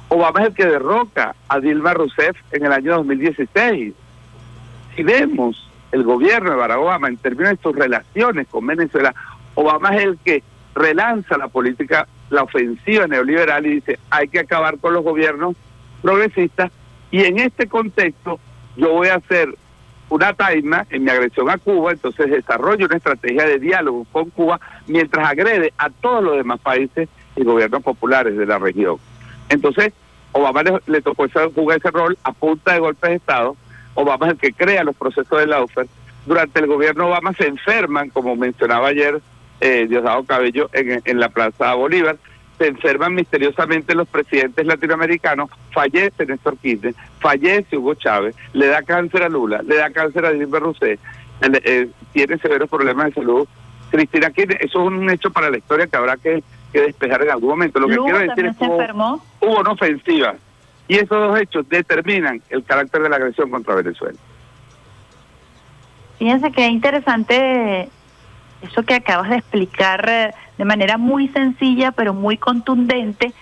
Obama 0.08 0.40
es 0.40 0.46
el 0.48 0.54
que 0.54 0.66
derroca 0.66 1.34
a 1.48 1.60
Dilma 1.60 1.94
Rousseff 1.94 2.36
en 2.52 2.64
el 2.64 2.72
año 2.72 2.96
2016. 2.96 3.94
Si 4.94 5.02
vemos 5.02 5.68
el 5.92 6.04
gobierno 6.04 6.50
de 6.50 6.56
Barack 6.56 6.78
Obama 6.78 7.08
en 7.08 7.16
términos 7.16 7.50
de 7.50 7.62
sus 7.62 7.74
relaciones 7.74 8.46
con 8.48 8.66
Venezuela, 8.66 9.14
Obama 9.54 9.96
es 9.96 10.04
el 10.04 10.18
que 10.24 10.42
relanza 10.74 11.38
la 11.38 11.48
política, 11.48 12.06
la 12.30 12.42
ofensiva 12.42 13.06
neoliberal 13.06 13.66
y 13.66 13.76
dice 13.76 13.98
hay 14.10 14.28
que 14.28 14.40
acabar 14.40 14.78
con 14.78 14.92
los 14.92 15.02
gobiernos 15.02 15.56
progresistas 16.02 16.70
y 17.10 17.24
en 17.24 17.38
este 17.38 17.66
contexto 17.66 18.38
yo 18.76 18.92
voy 18.92 19.08
a 19.08 19.16
hacer 19.16 19.54
una 20.08 20.34
taima 20.34 20.86
en 20.90 21.02
mi 21.02 21.10
agresión 21.10 21.50
a 21.50 21.58
Cuba, 21.58 21.92
entonces 21.92 22.30
desarrolla 22.30 22.86
una 22.86 22.96
estrategia 22.96 23.44
de 23.44 23.58
diálogo 23.58 24.06
con 24.12 24.30
Cuba 24.30 24.60
mientras 24.86 25.28
agrede 25.28 25.72
a 25.78 25.90
todos 25.90 26.22
los 26.22 26.36
demás 26.36 26.60
países 26.60 27.08
y 27.34 27.42
gobiernos 27.42 27.82
populares 27.82 28.36
de 28.36 28.46
la 28.46 28.58
región. 28.58 28.98
Entonces, 29.48 29.92
Obama 30.32 30.62
le, 30.86 31.00
tocó 31.02 31.26
jugar 31.54 31.78
ese 31.78 31.90
rol 31.90 32.18
a 32.22 32.32
punta 32.32 32.74
de 32.74 32.80
golpes 32.80 33.10
de 33.10 33.16
Estado. 33.16 33.56
Obama 33.94 34.26
es 34.26 34.32
el 34.32 34.38
que 34.38 34.52
crea 34.52 34.84
los 34.84 34.96
procesos 34.96 35.38
de 35.38 35.46
la 35.46 35.62
OFER. 35.62 35.86
Durante 36.26 36.60
el 36.60 36.66
gobierno 36.66 37.06
Obama 37.06 37.32
se 37.32 37.46
enferman, 37.46 38.10
como 38.10 38.36
mencionaba 38.36 38.88
ayer 38.88 39.20
eh, 39.60 39.86
Diosdado 39.88 40.24
Cabello 40.24 40.68
en, 40.72 41.00
en 41.04 41.20
la 41.20 41.28
Plaza 41.28 41.74
Bolívar, 41.74 42.16
se 42.58 42.68
enferman 42.68 43.14
misteriosamente 43.14 43.94
los 43.94 44.08
presidentes 44.08 44.66
latinoamericanos, 44.66 45.50
fallece 45.72 46.26
Néstor 46.26 46.56
Kirchner, 46.58 46.94
fallece 47.20 47.76
Hugo 47.76 47.94
Chávez, 47.94 48.34
le 48.52 48.66
da 48.66 48.82
cáncer 48.82 49.22
a 49.22 49.28
Lula, 49.28 49.62
le 49.62 49.76
da 49.76 49.90
cáncer 49.90 50.24
a 50.24 50.32
Dilma 50.32 50.58
Rousseff, 50.58 50.98
eh, 51.42 51.88
tiene 52.12 52.38
severos 52.38 52.68
problemas 52.68 53.06
de 53.06 53.14
salud. 53.14 53.46
Cristina 53.90 54.30
Kirchner, 54.30 54.58
eso 54.64 54.82
es 54.82 54.86
un 54.86 55.10
hecho 55.10 55.30
para 55.30 55.50
la 55.50 55.58
historia 55.58 55.86
que 55.86 55.96
habrá 55.96 56.16
que, 56.16 56.42
despejar 56.82 57.22
en 57.22 57.30
algún 57.30 57.50
momento. 57.50 57.80
Lo 57.80 57.88
que 57.88 57.96
quiero 57.96 58.18
decir 58.18 58.46
es 58.46 58.56
que 58.56 58.64
hubo, 58.64 59.22
hubo 59.40 59.60
una 59.60 59.70
ofensiva 59.70 60.34
y 60.88 60.96
esos 60.96 61.08
dos 61.08 61.40
hechos 61.40 61.68
determinan 61.68 62.40
el 62.48 62.64
carácter 62.64 63.02
de 63.02 63.08
la 63.08 63.16
agresión 63.16 63.50
contra 63.50 63.74
Venezuela. 63.74 64.18
Fíjense 66.18 66.50
que 66.52 66.66
es 66.66 66.72
interesante 66.72 67.88
eso 68.62 68.82
que 68.84 68.94
acabas 68.94 69.30
de 69.30 69.36
explicar 69.36 70.08
eh, 70.08 70.34
de 70.56 70.64
manera 70.64 70.96
muy 70.96 71.28
sencilla 71.28 71.92
pero 71.92 72.14
muy 72.14 72.38
contundente, 72.38 73.32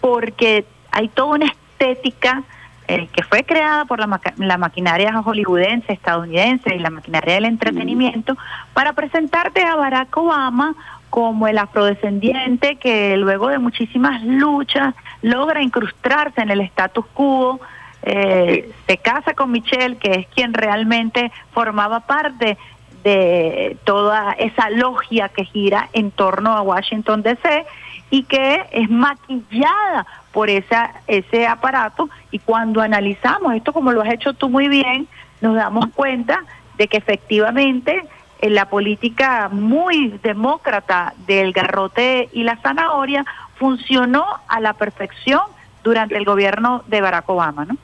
porque 0.00 0.64
hay 0.90 1.08
toda 1.08 1.34
una 1.34 1.46
estética 1.46 2.42
eh, 2.88 3.08
que 3.12 3.22
fue 3.22 3.44
creada 3.44 3.84
por 3.84 4.00
la, 4.00 4.20
la, 4.38 4.58
maquinaria 4.58 5.12
hollywoodense, 5.22 5.92
estadounidense 5.92 6.74
y 6.74 6.78
la 6.78 6.90
maquinaria 6.90 7.34
del 7.34 7.44
entretenimiento 7.44 8.36
para 8.74 8.92
presentarte 8.92 9.62
a 9.62 9.76
Barack 9.76 10.16
Obama 10.16 10.74
como 11.12 11.46
el 11.46 11.58
afrodescendiente 11.58 12.76
que 12.76 13.18
luego 13.18 13.48
de 13.48 13.58
muchísimas 13.58 14.22
luchas 14.24 14.94
logra 15.20 15.60
incrustarse 15.60 16.40
en 16.40 16.50
el 16.50 16.62
status 16.62 17.04
quo, 17.12 17.60
eh, 18.02 18.72
se 18.86 18.96
casa 18.96 19.34
con 19.34 19.52
Michelle, 19.52 19.98
que 19.98 20.10
es 20.20 20.26
quien 20.28 20.54
realmente 20.54 21.30
formaba 21.52 22.00
parte 22.00 22.56
de 23.04 23.76
toda 23.84 24.32
esa 24.38 24.70
logia 24.70 25.28
que 25.28 25.44
gira 25.44 25.90
en 25.92 26.12
torno 26.12 26.56
a 26.56 26.62
Washington 26.62 27.22
DC 27.22 27.66
y 28.08 28.22
que 28.22 28.64
es 28.70 28.88
maquillada 28.88 30.06
por 30.32 30.48
esa, 30.48 30.94
ese 31.08 31.46
aparato. 31.46 32.08
Y 32.30 32.38
cuando 32.38 32.80
analizamos 32.80 33.54
esto 33.54 33.74
como 33.74 33.92
lo 33.92 34.00
has 34.00 34.14
hecho 34.14 34.32
tú 34.32 34.48
muy 34.48 34.68
bien, 34.68 35.06
nos 35.42 35.56
damos 35.56 35.88
cuenta 35.94 36.42
de 36.78 36.88
que 36.88 36.96
efectivamente 36.96 38.02
en 38.42 38.54
la 38.54 38.68
política 38.68 39.48
muy 39.50 40.18
demócrata 40.22 41.14
del 41.26 41.52
garrote 41.52 42.28
y 42.32 42.42
la 42.42 42.56
zanahoria 42.56 43.24
funcionó 43.54 44.26
a 44.48 44.60
la 44.60 44.74
perfección 44.74 45.40
durante 45.84 46.16
el 46.16 46.24
gobierno 46.24 46.82
de 46.88 47.00
Barack 47.00 47.30
Obama, 47.30 47.64
¿no? 47.64 47.76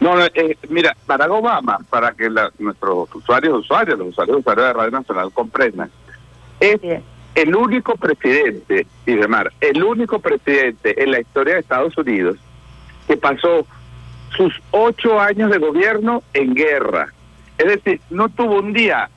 No, 0.00 0.22
eh, 0.22 0.58
mira, 0.68 0.94
Barack 1.06 1.30
Obama, 1.30 1.78
para 1.88 2.12
que 2.12 2.28
nuestros 2.58 3.14
usuarios, 3.14 3.60
usuarios, 3.60 3.98
los 3.98 4.08
usuarios, 4.08 4.38
usuarios 4.38 4.66
de 4.66 4.72
Radio 4.74 4.90
Nacional 4.90 5.32
comprendan, 5.32 5.90
es 6.60 6.78
el 7.34 7.56
único 7.56 7.96
presidente, 7.96 8.86
Mar, 9.26 9.50
el 9.62 9.82
único 9.82 10.18
presidente 10.18 11.02
en 11.02 11.12
la 11.12 11.20
historia 11.20 11.54
de 11.54 11.60
Estados 11.60 11.96
Unidos 11.96 12.36
que 13.08 13.16
pasó 13.16 13.66
sus 14.36 14.52
ocho 14.70 15.18
años 15.18 15.50
de 15.50 15.58
gobierno 15.58 16.22
en 16.34 16.54
guerra. 16.54 17.08
Es 17.56 17.66
decir, 17.66 18.00
no 18.10 18.28
tuvo 18.28 18.58
un 18.58 18.72
día 18.72 19.08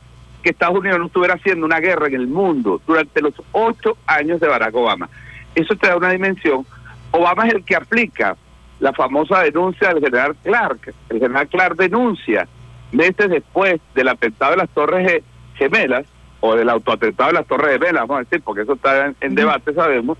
que 0.43 0.49
Estados 0.49 0.77
Unidos 0.77 0.99
no 0.99 1.05
estuviera 1.07 1.35
haciendo 1.35 1.65
una 1.65 1.79
guerra 1.79 2.07
en 2.07 2.15
el 2.15 2.27
mundo 2.27 2.81
durante 2.85 3.21
los 3.21 3.33
ocho 3.51 3.97
años 4.05 4.39
de 4.39 4.47
Barack 4.47 4.75
Obama. 4.75 5.09
Eso 5.55 5.75
te 5.75 5.87
da 5.87 5.97
una 5.97 6.11
dimensión. 6.11 6.65
Obama 7.11 7.47
es 7.47 7.55
el 7.55 7.63
que 7.63 7.75
aplica 7.75 8.35
la 8.79 8.93
famosa 8.93 9.41
denuncia 9.41 9.89
del 9.89 10.03
general 10.03 10.35
Clark. 10.43 10.93
El 11.09 11.19
general 11.19 11.47
Clark 11.47 11.75
denuncia 11.77 12.47
meses 12.91 13.29
después 13.29 13.81
del 13.95 14.07
atentado 14.07 14.51
de 14.51 14.57
las 14.57 14.69
Torres 14.69 15.23
Gemelas, 15.55 16.05
o 16.39 16.55
del 16.55 16.69
autoatentado 16.69 17.29
de 17.29 17.33
las 17.39 17.47
Torres 17.47 17.73
Gemelas, 17.73 18.07
vamos 18.07 18.17
a 18.17 18.23
decir, 18.23 18.41
porque 18.43 18.61
eso 18.61 18.73
está 18.73 19.13
en, 19.19 19.35
debate, 19.35 19.73
sabemos, 19.73 20.17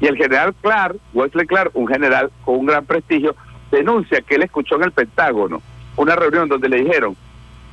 y 0.00 0.06
el 0.06 0.16
general 0.16 0.54
Clark, 0.60 0.96
Wesley 1.14 1.46
Clark, 1.46 1.70
un 1.74 1.86
general 1.86 2.30
con 2.44 2.58
un 2.58 2.66
gran 2.66 2.84
prestigio, 2.84 3.36
denuncia 3.70 4.20
que 4.22 4.34
él 4.34 4.42
escuchó 4.42 4.76
en 4.76 4.84
el 4.84 4.92
Pentágono 4.92 5.62
una 5.96 6.16
reunión 6.16 6.48
donde 6.48 6.68
le 6.68 6.78
dijeron 6.78 7.16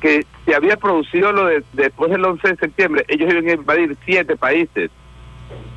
que 0.00 0.24
se 0.44 0.54
había 0.54 0.76
producido 0.76 1.32
lo 1.32 1.46
de 1.46 1.62
después 1.72 2.10
del 2.10 2.24
11 2.24 2.48
de 2.48 2.56
septiembre, 2.56 3.04
ellos 3.08 3.32
iban 3.32 3.48
a 3.48 3.52
invadir 3.52 3.96
siete 4.04 4.36
países, 4.36 4.90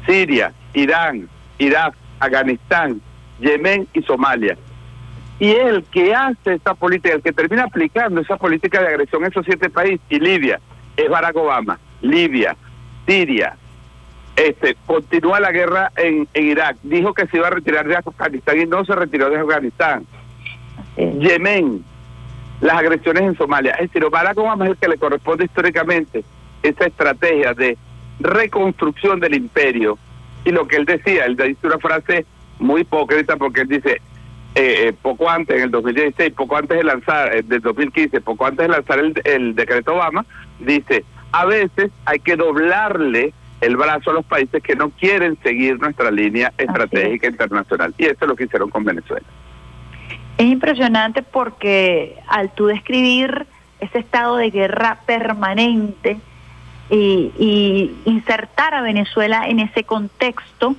Siria, 0.06 0.54
Irán, 0.74 1.28
Irak, 1.58 1.96
Afganistán, 2.20 3.02
Yemen 3.40 3.88
y 3.94 4.02
Somalia. 4.04 4.58
Y 5.40 5.50
el 5.50 5.84
que 5.86 6.14
hace 6.14 6.54
esa 6.54 6.76
política, 6.76 7.16
el 7.16 7.24
que 7.24 7.34
termina 7.34 7.64
aplicando 7.64 8.22
esa 8.22 8.38
política 8.38 8.80
de 8.80 8.90
agresión 8.90 9.24
en 9.24 9.32
esos 9.32 9.46
siete 9.46 9.70
países, 9.70 10.02
y 10.10 10.20
Libia, 10.20 10.60
es 10.96 11.10
Barack 11.10 11.36
Obama. 11.36 11.80
Libia, 12.02 12.56
Siria, 13.08 13.56
este, 14.36 14.76
continúa 14.86 15.40
la 15.40 15.52
guerra 15.52 15.92
en, 15.98 16.28
en 16.34 16.46
Irak. 16.46 16.78
Dijo 16.84 17.14
que 17.14 17.28
se 17.28 17.38
iba 17.38 17.48
a 17.48 17.52
retirar 17.52 17.88
de 17.88 17.96
Afganistán 17.96 18.62
y 18.62 18.66
no 18.66 18.86
se 18.86 18.96
retiró 18.96 19.30
de 19.30 19.38
Afganistán. 19.38 20.06
Yemen, 20.96 21.84
las 22.62 22.78
agresiones 22.78 23.24
en 23.24 23.38
Somalia. 23.38 23.72
Es 23.74 23.92
decir, 23.92 24.08
Barack 24.10 24.38
Obama 24.38 24.66
es 24.66 24.72
el 24.72 24.78
que 24.78 24.88
le 24.88 24.98
corresponde 24.98 25.46
históricamente 25.46 26.24
esa 26.64 26.86
estrategia 26.86 27.54
de 27.54 27.78
reconstrucción 28.20 29.20
del 29.20 29.36
imperio. 29.36 29.98
Y 30.46 30.52
lo 30.52 30.68
que 30.68 30.78
él 30.78 30.86
decía, 30.86 31.26
él 31.26 31.36
dice 31.36 31.68
una 31.68 31.80
frase 31.80 32.26
muy 32.60 32.82
hipócrita 32.82 33.36
porque 33.36 33.62
él 33.62 33.68
dice, 33.68 34.02
eh, 34.54 34.88
eh, 34.88 34.94
poco 35.02 35.30
antes, 35.30 35.58
en 35.58 35.64
el 35.64 35.72
2016, 35.72 36.34
poco 36.34 36.58
antes 36.58 36.78
de 36.78 36.84
lanzar, 36.84 37.36
eh, 37.36 37.42
del 37.44 37.62
2015, 37.62 38.22
poco 38.22 38.46
antes 38.46 38.68
de 38.68 38.74
lanzar 38.74 39.00
el, 39.00 39.14
el 39.24 39.56
decreto 39.56 39.96
Obama, 39.96 40.26
dice, 40.60 41.04
a 41.32 41.46
veces 41.46 41.92
hay 42.06 42.20
que 42.20 42.36
doblarle 42.36 43.34
el 43.62 43.78
brazo 43.78 44.12
a 44.12 44.14
los 44.14 44.26
países 44.26 44.62
que 44.62 44.76
no 44.76 44.90
quieren 44.90 45.38
seguir 45.42 45.80
nuestra 45.80 46.12
línea 46.12 46.52
estratégica 46.58 47.28
internacional. 47.28 47.94
Y 47.98 48.06
eso 48.06 48.18
es 48.22 48.28
lo 48.28 48.36
que 48.36 48.46
hicieron 48.46 48.70
con 48.70 48.84
Venezuela. 48.84 49.26
Es 50.42 50.48
impresionante 50.48 51.22
porque 51.22 52.18
al 52.28 52.50
tú 52.50 52.66
describir 52.66 53.46
ese 53.80 54.00
estado 54.00 54.38
de 54.38 54.50
guerra 54.50 54.98
permanente 55.06 56.20
y, 56.90 57.92
insertar 58.06 58.74
a 58.74 58.82
Venezuela 58.82 59.48
en 59.48 59.60
ese 59.60 59.84
contexto, 59.84 60.76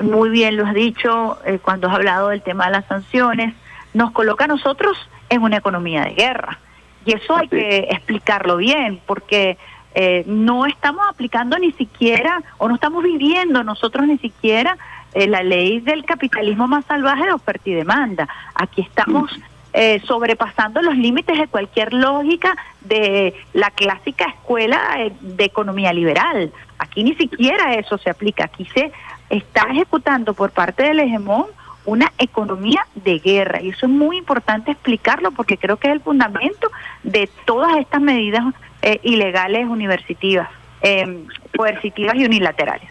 muy 0.00 0.28
bien 0.28 0.58
lo 0.58 0.66
has 0.66 0.74
dicho 0.74 1.38
eh, 1.46 1.58
cuando 1.62 1.88
has 1.88 1.94
hablado 1.94 2.28
del 2.28 2.42
tema 2.42 2.66
de 2.66 2.72
las 2.72 2.84
sanciones, 2.88 3.54
nos 3.94 4.10
coloca 4.10 4.44
a 4.44 4.48
nosotros 4.48 4.98
en 5.30 5.40
una 5.40 5.56
economía 5.56 6.04
de 6.04 6.10
guerra. 6.10 6.58
Y 7.06 7.14
eso 7.14 7.38
hay 7.38 7.48
que 7.48 7.88
explicarlo 7.90 8.58
bien, 8.58 9.00
porque 9.06 9.56
eh, 9.94 10.24
no 10.26 10.66
estamos 10.66 11.08
aplicando 11.08 11.58
ni 11.58 11.72
siquiera, 11.72 12.42
o 12.58 12.68
no 12.68 12.74
estamos 12.74 13.02
viviendo 13.02 13.64
nosotros 13.64 14.06
ni 14.06 14.18
siquiera 14.18 14.76
eh, 15.16 15.26
la 15.26 15.42
ley 15.42 15.80
del 15.80 16.04
capitalismo 16.04 16.68
más 16.68 16.84
salvaje 16.84 17.24
de 17.24 17.32
oferta 17.32 17.70
y 17.70 17.72
demanda. 17.72 18.28
Aquí 18.54 18.82
estamos 18.82 19.32
eh, 19.72 19.98
sobrepasando 20.04 20.82
los 20.82 20.94
límites 20.94 21.38
de 21.38 21.48
cualquier 21.48 21.94
lógica 21.94 22.54
de 22.82 23.34
la 23.54 23.70
clásica 23.70 24.26
escuela 24.26 24.78
de 25.22 25.44
economía 25.44 25.94
liberal. 25.94 26.52
Aquí 26.78 27.02
ni 27.02 27.14
siquiera 27.14 27.72
eso 27.76 27.96
se 27.96 28.10
aplica. 28.10 28.44
Aquí 28.44 28.66
se 28.74 28.92
está 29.30 29.62
ejecutando 29.70 30.34
por 30.34 30.50
parte 30.50 30.82
del 30.82 31.00
hegemón 31.00 31.46
una 31.86 32.12
economía 32.18 32.86
de 32.96 33.18
guerra. 33.18 33.62
Y 33.62 33.70
eso 33.70 33.86
es 33.86 33.92
muy 33.92 34.18
importante 34.18 34.72
explicarlo 34.72 35.30
porque 35.30 35.56
creo 35.56 35.78
que 35.78 35.88
es 35.88 35.94
el 35.94 36.00
fundamento 36.00 36.70
de 37.04 37.30
todas 37.46 37.78
estas 37.78 38.02
medidas 38.02 38.44
eh, 38.82 39.00
ilegales 39.02 39.66
universitivas, 39.66 40.50
eh, 40.82 41.24
coercitivas 41.56 42.16
y 42.16 42.26
unilaterales. 42.26 42.90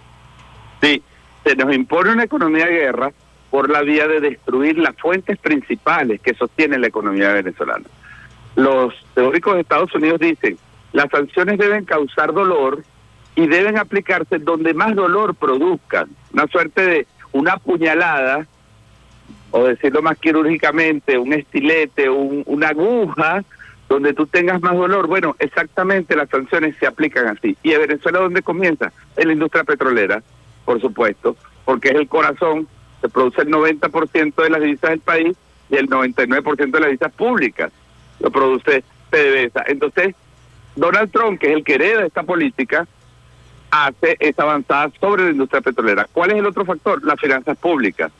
Sí, 0.81 1.03
se 1.45 1.55
nos 1.55 1.73
impone 1.73 2.11
una 2.11 2.23
economía 2.23 2.65
de 2.65 2.73
guerra 2.73 3.11
por 3.51 3.69
la 3.69 3.83
vía 3.83 4.07
de 4.07 4.19
destruir 4.19 4.77
las 4.79 4.95
fuentes 4.97 5.37
principales 5.37 6.19
que 6.19 6.33
sostienen 6.33 6.81
la 6.81 6.87
economía 6.87 7.31
venezolana. 7.31 7.85
Los 8.55 8.93
teóricos 9.13 9.53
de 9.53 9.61
Estados 9.61 9.93
Unidos 9.93 10.19
dicen, 10.19 10.57
las 10.91 11.09
sanciones 11.11 11.59
deben 11.59 11.85
causar 11.85 12.33
dolor 12.33 12.83
y 13.35 13.47
deben 13.47 13.77
aplicarse 13.77 14.39
donde 14.39 14.73
más 14.73 14.95
dolor 14.95 15.35
produzcan, 15.35 16.09
una 16.33 16.47
suerte 16.47 16.81
de 16.81 17.07
una 17.31 17.57
puñalada, 17.57 18.47
o 19.51 19.65
decirlo 19.65 20.01
más 20.01 20.17
quirúrgicamente, 20.17 21.17
un 21.17 21.33
estilete, 21.33 22.09
una 22.09 22.69
aguja 22.69 23.43
donde 23.87 24.13
tú 24.13 24.25
tengas 24.25 24.61
más 24.61 24.75
dolor. 24.75 25.07
Bueno, 25.07 25.35
exactamente 25.39 26.15
las 26.15 26.29
sanciones 26.29 26.75
se 26.79 26.87
aplican 26.87 27.27
así. 27.27 27.55
¿Y 27.61 27.71
en 27.71 27.81
Venezuela 27.81 28.19
dónde 28.19 28.41
comienza? 28.41 28.91
En 29.15 29.27
la 29.27 29.33
industria 29.33 29.63
petrolera, 29.63 30.23
por 30.65 30.81
supuesto, 30.81 31.35
porque 31.63 31.89
es 31.89 31.95
el 31.95 32.07
corazón, 32.07 32.67
se 33.01 33.09
produce 33.09 33.41
el 33.41 33.49
90% 33.49 34.35
de 34.35 34.49
las 34.49 34.61
divisas 34.61 34.89
del 34.89 34.99
país 34.99 35.37
y 35.69 35.75
el 35.75 35.87
99% 35.89 36.71
de 36.71 36.79
las 36.79 36.89
divisas 36.89 37.11
públicas 37.13 37.71
lo 38.19 38.31
produce 38.31 38.83
PDVSA. 39.09 39.63
Entonces, 39.67 40.15
Donald 40.75 41.11
Trump, 41.11 41.39
que 41.39 41.47
es 41.47 41.53
el 41.53 41.63
que 41.63 41.75
hereda 41.75 42.05
esta 42.05 42.23
política, 42.23 42.87
hace 43.71 44.15
esa 44.19 44.43
avanzada 44.43 44.91
sobre 44.99 45.25
la 45.25 45.31
industria 45.31 45.61
petrolera. 45.61 46.07
¿Cuál 46.11 46.31
es 46.31 46.37
el 46.37 46.45
otro 46.45 46.65
factor? 46.65 47.03
Las 47.03 47.19
finanzas 47.19 47.57
públicas. 47.57 48.11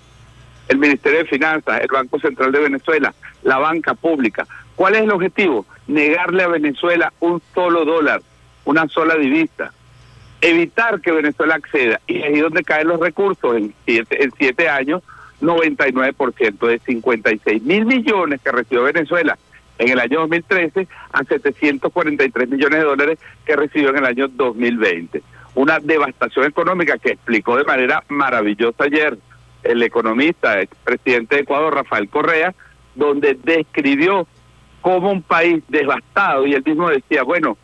El 0.68 0.80
Ministerio 0.80 1.20
de 1.20 1.26
Finanzas, 1.26 1.82
el 1.82 1.88
Banco 1.88 2.20
Central 2.20 2.52
de 2.52 2.60
Venezuela, 2.60 3.14
la 3.44 3.58
banca 3.60 3.94
pública. 3.94 4.48
¿Cuál 4.76 4.96
es 4.96 5.04
el 5.04 5.12
objetivo? 5.12 5.66
Negarle 5.88 6.44
a 6.44 6.48
Venezuela 6.48 7.14
un 7.20 7.42
solo 7.54 7.86
dólar, 7.86 8.22
una 8.66 8.88
sola 8.88 9.16
divisa. 9.16 9.72
Evitar 10.46 11.02
que 11.02 11.12
Venezuela 11.12 11.56
acceda. 11.56 12.00
Y 12.08 12.22
ahí 12.22 12.40
donde 12.40 12.64
caen 12.64 12.88
los 12.88 13.00
recursos 13.00 13.56
en 13.56 13.74
siete, 13.86 14.24
en 14.24 14.32
siete 14.38 14.70
años, 14.70 15.02
99% 15.42 16.68
de 16.68 16.80
56 16.80 17.64
mil 17.64 17.86
millones 17.86 18.42
que 18.42 18.52
recibió 18.52 18.84
Venezuela 18.84 19.38
en 19.78 19.90
el 19.90 20.00
año 20.00 20.22
2013 20.22 20.88
a 21.12 21.24
743 21.24 22.50
millones 22.50 22.80
de 22.80 22.86
dólares 22.86 23.20
que 23.46 23.56
recibió 23.56 23.90
en 23.90 23.98
el 23.98 24.06
año 24.06 24.28
2020. 24.28 25.22
Una 25.56 25.80
devastación 25.80 26.46
económica 26.46 26.98
que 26.98 27.12
explicó 27.12 27.58
de 27.58 27.64
manera 27.64 28.04
maravillosa 28.10 28.86
ayer 28.86 29.18
el 29.64 29.82
economista, 29.82 30.60
el 30.60 30.70
presidente 30.84 31.36
de 31.36 31.42
Ecuador, 31.42 31.74
Rafael 31.74 32.10
Correa, 32.10 32.54
donde 32.94 33.38
describió 33.44 34.28
como 34.82 35.12
un 35.12 35.24
país 35.24 35.64
devastado 35.68 36.46
y 36.46 36.54
él 36.54 36.64
mismo 36.64 36.90
decía, 36.90 37.24
bueno, 37.24 37.58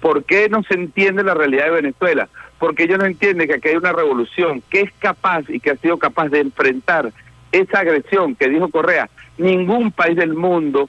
¿por 0.00 0.24
qué 0.24 0.48
no 0.48 0.62
se 0.62 0.74
entiende 0.74 1.22
la 1.22 1.34
realidad 1.34 1.66
de 1.66 1.82
Venezuela? 1.82 2.28
Porque 2.58 2.84
ellos 2.84 2.98
no 2.98 3.04
entienden 3.04 3.48
que 3.48 3.54
aquí 3.54 3.68
hay 3.68 3.76
una 3.76 3.92
revolución 3.92 4.62
que 4.70 4.80
es 4.82 4.92
capaz 4.98 5.48
y 5.48 5.60
que 5.60 5.70
ha 5.70 5.76
sido 5.76 5.98
capaz 5.98 6.28
de 6.28 6.40
enfrentar 6.40 7.12
esa 7.52 7.80
agresión 7.80 8.34
que 8.34 8.48
dijo 8.48 8.68
Correa. 8.68 9.08
Ningún 9.38 9.92
país 9.92 10.16
del 10.16 10.34
mundo 10.34 10.88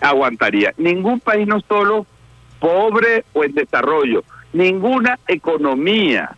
aguantaría. 0.00 0.74
Ningún 0.76 1.20
país 1.20 1.46
no 1.46 1.60
solo 1.60 2.06
pobre 2.58 3.24
o 3.32 3.44
en 3.44 3.52
desarrollo, 3.52 4.24
ninguna 4.52 5.18
economía 5.28 6.34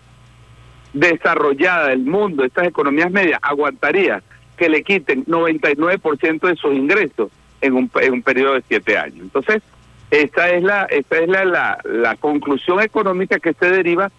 desarrollada 0.93 1.89
del 1.89 2.01
mundo, 2.01 2.45
estas 2.45 2.67
economías 2.67 3.11
medias, 3.11 3.39
aguantaría 3.43 4.23
que 4.57 4.69
le 4.69 4.83
quiten 4.83 5.25
99% 5.27 6.49
de 6.49 6.57
sus 6.57 6.75
ingresos 6.75 7.31
en 7.61 7.75
un, 7.75 7.91
en 8.01 8.13
un 8.15 8.23
periodo 8.23 8.55
de 8.55 8.65
siete 8.67 8.97
años. 8.97 9.21
Entonces, 9.21 9.63
esta 10.11 10.51
es 10.51 10.63
la 10.63 10.85
esta 10.85 11.19
es 11.19 11.29
la, 11.29 11.45
la, 11.45 11.79
la 11.85 12.17
conclusión 12.17 12.81
económica 12.81 13.39
que 13.39 13.55
se 13.55 13.71
deriva 13.71 14.11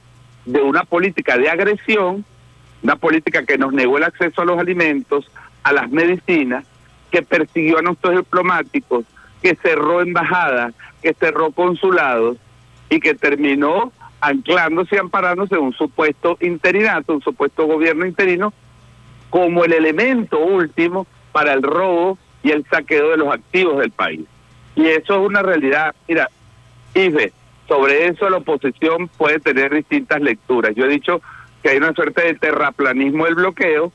de 0.45 0.61
una 0.61 0.83
política 0.83 1.37
de 1.37 1.49
agresión, 1.49 2.25
una 2.83 2.95
política 2.95 3.45
que 3.45 3.57
nos 3.57 3.73
negó 3.73 3.97
el 3.97 4.03
acceso 4.03 4.41
a 4.41 4.45
los 4.45 4.59
alimentos, 4.59 5.29
a 5.63 5.73
las 5.73 5.89
medicinas, 5.89 6.65
que 7.11 7.21
persiguió 7.21 7.79
a 7.79 7.81
nuestros 7.81 8.15
diplomáticos, 8.15 9.05
que 9.41 9.55
cerró 9.55 10.01
embajadas, 10.01 10.73
que 11.01 11.13
cerró 11.13 11.51
consulados 11.51 12.37
y 12.89 12.99
que 12.99 13.13
terminó 13.13 13.91
anclándose 14.21 14.95
y 14.95 14.99
amparándose 14.99 15.55
en 15.55 15.61
un 15.61 15.73
supuesto 15.73 16.37
interinato, 16.41 17.13
un 17.13 17.21
supuesto 17.21 17.65
gobierno 17.65 18.05
interino 18.05 18.53
como 19.29 19.65
el 19.65 19.73
elemento 19.73 20.39
último 20.39 21.05
para 21.31 21.53
el 21.53 21.61
robo 21.61 22.17
y 22.41 22.51
el 22.51 22.65
saqueo 22.65 23.09
de 23.09 23.17
los 23.17 23.33
activos 23.33 23.79
del 23.79 23.91
país. 23.91 24.25
Y 24.77 24.87
eso 24.87 25.19
es 25.19 25.27
una 25.27 25.41
realidad. 25.41 25.93
Mira, 26.07 26.29
Ife, 26.93 27.33
sobre 27.67 28.07
eso 28.07 28.29
la 28.29 28.37
oposición 28.37 29.09
puede 29.09 29.39
tener 29.39 29.73
distintas 29.73 30.21
lecturas. 30.21 30.75
Yo 30.75 30.85
he 30.85 30.89
dicho 30.89 31.21
que 31.61 31.69
hay 31.69 31.77
una 31.77 31.93
suerte 31.93 32.21
de 32.21 32.35
terraplanismo 32.35 33.25
del 33.25 33.35
bloqueo, 33.35 33.91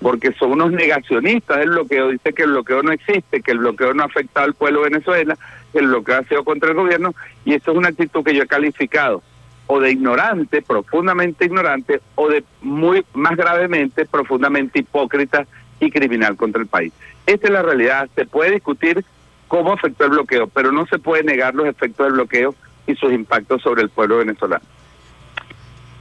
porque 0.00 0.32
son 0.32 0.52
unos 0.52 0.72
negacionistas 0.72 1.58
del 1.58 1.70
bloqueo, 1.70 2.08
dice 2.08 2.32
que 2.32 2.42
el 2.42 2.50
bloqueo 2.50 2.82
no 2.82 2.92
existe, 2.92 3.42
que 3.42 3.52
el 3.52 3.58
bloqueo 3.58 3.94
no 3.94 4.02
ha 4.02 4.06
afectado 4.06 4.46
al 4.46 4.54
pueblo 4.54 4.82
de 4.82 4.90
Venezuela, 4.90 5.38
que 5.72 5.78
el 5.78 5.86
bloqueo 5.86 6.18
ha 6.18 6.24
sido 6.24 6.44
contra 6.44 6.70
el 6.70 6.76
gobierno, 6.76 7.14
y 7.44 7.54
eso 7.54 7.70
es 7.70 7.76
una 7.78 7.88
actitud 7.88 8.24
que 8.24 8.34
yo 8.34 8.42
he 8.42 8.46
calificado 8.46 9.22
o 9.68 9.80
de 9.80 9.90
ignorante, 9.90 10.62
profundamente 10.62 11.44
ignorante, 11.44 12.00
o 12.14 12.28
de 12.28 12.42
muy 12.62 13.04
más 13.12 13.36
gravemente, 13.36 14.06
profundamente 14.06 14.80
hipócrita 14.80 15.46
y 15.78 15.90
criminal 15.90 16.36
contra 16.36 16.62
el 16.62 16.66
país. 16.66 16.92
Esta 17.26 17.46
es 17.46 17.52
la 17.52 17.62
realidad, 17.62 18.08
se 18.14 18.24
puede 18.24 18.52
discutir 18.52 19.04
cómo 19.48 19.72
afectó 19.72 20.04
el 20.04 20.10
bloqueo, 20.10 20.46
pero 20.46 20.70
no 20.70 20.86
se 20.86 20.98
puede 20.98 21.24
negar 21.24 21.54
los 21.54 21.66
efectos 21.66 22.06
del 22.06 22.14
bloqueo 22.14 22.54
y 22.86 22.94
sus 22.94 23.12
impactos 23.12 23.62
sobre 23.62 23.82
el 23.82 23.88
pueblo 23.88 24.18
venezolano. 24.18 24.64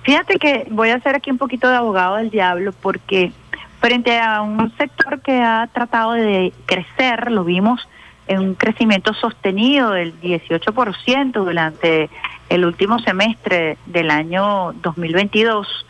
Fíjate 0.04 0.38
que 0.38 0.68
voy 0.70 0.90
a 0.90 0.96
hacer 0.96 1.16
aquí 1.16 1.32
un 1.32 1.38
poquito 1.38 1.68
de 1.68 1.76
abogado 1.76 2.18
del 2.18 2.30
diablo 2.30 2.72
porque 2.82 3.32
frente 3.82 4.20
a 4.20 4.42
un 4.42 4.76
sector 4.78 5.22
que 5.22 5.42
ha 5.42 5.68
tratado 5.74 6.14
de 6.14 6.54
crecer, 6.66 7.32
lo 7.32 7.44
vimos 7.44 7.88
en 8.28 8.40
un 8.40 8.56
crecimiento 8.56 9.14
sostenido 9.14 9.92
del 9.92 10.20
18% 10.22 11.32
durante 11.34 12.10
el 12.50 12.66
último 12.66 13.00
semestre 13.00 13.78
del 13.86 14.10
año 14.12 14.74
2022 14.82 15.87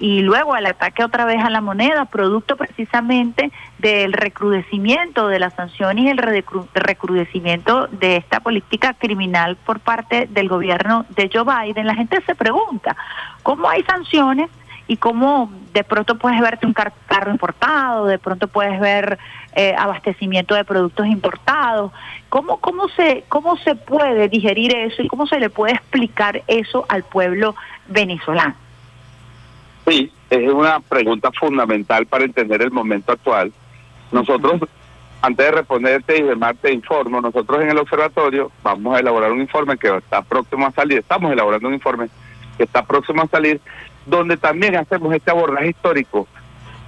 y 0.00 0.22
luego 0.22 0.56
el 0.56 0.66
ataque 0.66 1.04
otra 1.04 1.26
vez 1.26 1.44
a 1.44 1.50
la 1.50 1.60
moneda, 1.60 2.06
producto 2.06 2.56
precisamente 2.56 3.52
del 3.78 4.14
recrudecimiento 4.14 5.28
de 5.28 5.38
las 5.38 5.54
sanciones 5.54 6.06
y 6.06 6.08
el 6.08 6.18
recrudecimiento 6.74 7.86
de 7.88 8.16
esta 8.16 8.40
política 8.40 8.94
criminal 8.94 9.56
por 9.56 9.78
parte 9.78 10.26
del 10.30 10.48
gobierno 10.48 11.04
de 11.10 11.30
Joe 11.32 11.44
Biden, 11.44 11.86
la 11.86 11.94
gente 11.94 12.20
se 12.24 12.34
pregunta, 12.34 12.96
¿cómo 13.42 13.68
hay 13.68 13.82
sanciones 13.84 14.50
y 14.86 14.96
cómo 14.96 15.52
de 15.72 15.84
pronto 15.84 16.16
puedes 16.16 16.40
verte 16.40 16.66
un 16.66 16.72
carro 16.72 17.30
importado, 17.30 18.06
de 18.06 18.18
pronto 18.18 18.48
puedes 18.48 18.80
ver 18.80 19.20
eh, 19.54 19.74
abastecimiento 19.78 20.54
de 20.54 20.64
productos 20.64 21.06
importados. 21.06 21.92
¿Cómo, 22.28 22.56
cómo, 22.56 22.88
se, 22.88 23.22
¿Cómo 23.28 23.56
se 23.58 23.76
puede 23.76 24.28
digerir 24.28 24.74
eso 24.74 25.02
y 25.02 25.08
cómo 25.08 25.28
se 25.28 25.38
le 25.38 25.50
puede 25.50 25.74
explicar 25.74 26.42
eso 26.48 26.86
al 26.88 27.04
pueblo 27.04 27.54
venezolano? 27.86 28.56
Sí, 29.86 30.12
es 30.28 30.52
una 30.52 30.80
pregunta 30.80 31.30
fundamental 31.32 32.06
para 32.06 32.24
entender 32.24 32.62
el 32.62 32.70
momento 32.70 33.12
actual. 33.12 33.52
Nosotros, 34.12 34.60
antes 35.22 35.46
de 35.46 35.52
responderte 35.52 36.18
y 36.18 36.22
de 36.22 36.36
te 36.60 36.72
informo, 36.72 37.20
nosotros 37.20 37.62
en 37.62 37.70
el 37.70 37.78
observatorio 37.78 38.50
vamos 38.62 38.96
a 38.96 39.00
elaborar 39.00 39.32
un 39.32 39.40
informe 39.40 39.76
que 39.76 39.96
está 39.96 40.22
próximo 40.22 40.66
a 40.66 40.72
salir, 40.72 40.98
estamos 40.98 41.32
elaborando 41.32 41.68
un 41.68 41.74
informe 41.74 42.08
que 42.56 42.64
está 42.64 42.84
próximo 42.84 43.22
a 43.22 43.28
salir 43.28 43.60
donde 44.06 44.36
también 44.36 44.76
hacemos 44.76 45.14
este 45.14 45.30
abordaje 45.30 45.68
histórico 45.70 46.26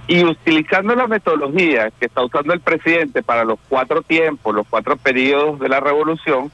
y 0.07 0.23
utilizando 0.23 0.95
la 0.95 1.07
metodología 1.07 1.91
que 1.91 2.07
está 2.07 2.23
usando 2.23 2.53
el 2.53 2.59
presidente 2.59 3.23
para 3.23 3.45
los 3.45 3.57
cuatro 3.69 4.01
tiempos, 4.01 4.53
los 4.53 4.67
cuatro 4.67 4.97
periodos 4.97 5.59
de 5.59 5.69
la 5.69 5.79
revolución, 5.79 6.51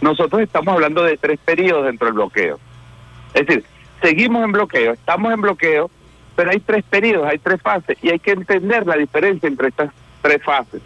nosotros 0.00 0.42
estamos 0.42 0.74
hablando 0.74 1.02
de 1.04 1.16
tres 1.16 1.38
periodos 1.44 1.84
dentro 1.84 2.06
del 2.06 2.14
bloqueo. 2.14 2.58
Es 3.34 3.46
decir, 3.46 3.64
seguimos 4.00 4.44
en 4.44 4.52
bloqueo, 4.52 4.92
estamos 4.92 5.32
en 5.32 5.40
bloqueo, 5.40 5.90
pero 6.36 6.50
hay 6.50 6.60
tres 6.60 6.84
periodos, 6.88 7.28
hay 7.28 7.38
tres 7.38 7.60
fases 7.60 7.98
y 8.02 8.10
hay 8.10 8.18
que 8.18 8.32
entender 8.32 8.86
la 8.86 8.96
diferencia 8.96 9.48
entre 9.48 9.68
estas 9.68 9.92
tres 10.22 10.42
fases, 10.42 10.80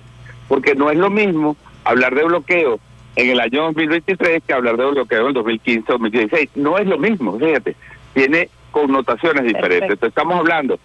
porque 0.49 0.75
no 0.75 0.91
es 0.91 0.97
lo 0.97 1.11
mismo 1.11 1.57
hablar 1.85 2.15
de 2.15 2.25
bloqueo 2.25 2.79
en 3.17 3.31
el 3.31 3.41
año 3.41 3.65
2023 3.65 4.43
que 4.47 4.53
hablar 4.53 4.77
de 4.77 4.91
bloqueo 4.91 5.21
en 5.21 5.27
el 5.29 5.35
2015 5.35 5.93
o 5.93 5.99
2016. 5.99 6.51
No 6.55 6.79
es 6.79 6.87
lo 6.87 6.99
mismo, 6.99 7.39
fíjate, 7.39 7.77
tiene 8.15 8.49
connotaciones 8.71 9.45
diferentes. 9.45 9.91
Entonces 9.91 10.09
estamos 10.09 10.39
hablando 10.39 10.79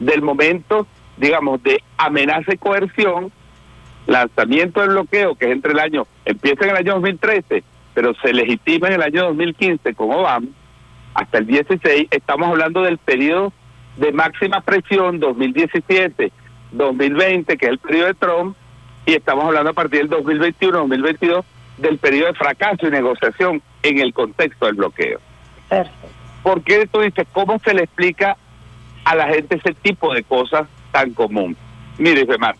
del 0.00 0.22
momento, 0.22 0.86
digamos, 1.16 1.62
de 1.62 1.82
amenaza 1.96 2.52
y 2.52 2.58
coerción, 2.58 3.30
lanzamiento 4.06 4.80
del 4.80 4.90
bloqueo, 4.90 5.34
que 5.36 5.46
es 5.46 5.52
entre 5.52 5.72
el 5.72 5.78
año, 5.78 6.06
empieza 6.24 6.64
en 6.64 6.70
el 6.70 6.76
año 6.76 6.94
2013, 6.94 7.62
pero 7.94 8.14
se 8.14 8.32
legitima 8.32 8.88
en 8.88 8.94
el 8.94 9.02
año 9.02 9.24
2015 9.28 9.94
con 9.94 10.10
Obama, 10.10 10.48
hasta 11.14 11.38
el 11.38 11.46
16, 11.46 12.08
estamos 12.10 12.48
hablando 12.48 12.82
del 12.82 12.98
periodo 12.98 13.52
de 13.96 14.12
máxima 14.12 14.60
presión 14.60 15.20
2017, 15.20 16.32
2020, 16.72 17.56
que 17.56 17.66
es 17.66 17.72
el 17.72 17.78
periodo 17.78 18.06
de 18.08 18.14
Trump, 18.14 18.56
y 19.06 19.14
estamos 19.14 19.44
hablando 19.44 19.70
a 19.70 19.74
partir 19.74 20.00
del 20.00 20.08
2021, 20.08 20.78
2022, 20.78 21.44
del 21.78 21.98
periodo 21.98 22.28
de 22.28 22.34
fracaso 22.34 22.86
y 22.86 22.90
negociación 22.90 23.62
en 23.82 23.98
el 24.00 24.12
contexto 24.12 24.66
del 24.66 24.74
bloqueo. 24.74 25.20
Perfecto. 25.68 26.08
¿Por 26.42 26.62
qué 26.62 26.86
tú 26.90 27.00
dices, 27.00 27.26
cómo 27.32 27.58
se 27.60 27.72
le 27.72 27.84
explica 27.84 28.36
a 29.04 29.14
la 29.14 29.28
gente 29.28 29.56
ese 29.56 29.72
tipo 29.74 30.12
de 30.12 30.22
cosas 30.24 30.66
tan 30.92 31.12
común? 31.14 31.56
Mire, 31.98 32.26
Femar, 32.26 32.56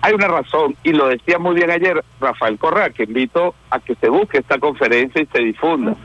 hay 0.00 0.14
una 0.14 0.28
razón, 0.28 0.76
y 0.82 0.92
lo 0.92 1.08
decía 1.08 1.38
muy 1.38 1.54
bien 1.54 1.70
ayer 1.70 2.02
Rafael 2.20 2.58
Correa, 2.58 2.90
que 2.90 3.02
invito 3.02 3.54
a 3.70 3.80
que 3.80 3.94
se 3.96 4.08
busque 4.08 4.38
esta 4.38 4.58
conferencia 4.58 5.20
y 5.20 5.26
se 5.26 5.38
difunda. 5.40 5.96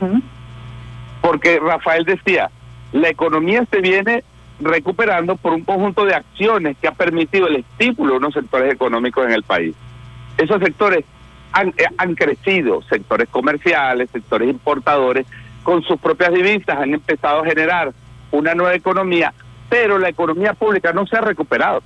Porque 1.26 1.58
Rafael 1.58 2.04
decía, 2.04 2.50
la 2.92 3.08
economía 3.08 3.64
se 3.68 3.80
viene 3.80 4.22
recuperando 4.60 5.34
por 5.34 5.54
un 5.54 5.64
conjunto 5.64 6.04
de 6.04 6.14
acciones 6.14 6.76
que 6.80 6.86
ha 6.86 6.92
permitido 6.92 7.48
el 7.48 7.56
estímulo 7.56 8.12
de 8.12 8.18
unos 8.18 8.34
sectores 8.34 8.72
económicos 8.72 9.26
en 9.26 9.32
el 9.32 9.42
país. 9.42 9.74
Esos 10.38 10.62
sectores 10.62 11.04
han, 11.50 11.70
eh, 11.70 11.86
han 11.98 12.14
crecido, 12.14 12.80
sectores 12.82 13.28
comerciales, 13.28 14.08
sectores 14.12 14.48
importadores, 14.48 15.26
con 15.64 15.82
sus 15.82 15.98
propias 15.98 16.32
divisas 16.32 16.78
han 16.78 16.94
empezado 16.94 17.40
a 17.42 17.44
generar 17.44 17.92
una 18.30 18.54
nueva 18.54 18.76
economía, 18.76 19.34
pero 19.68 19.98
la 19.98 20.10
economía 20.10 20.54
pública 20.54 20.92
no 20.92 21.08
se 21.08 21.16
ha 21.16 21.22
recuperado, 21.22 21.82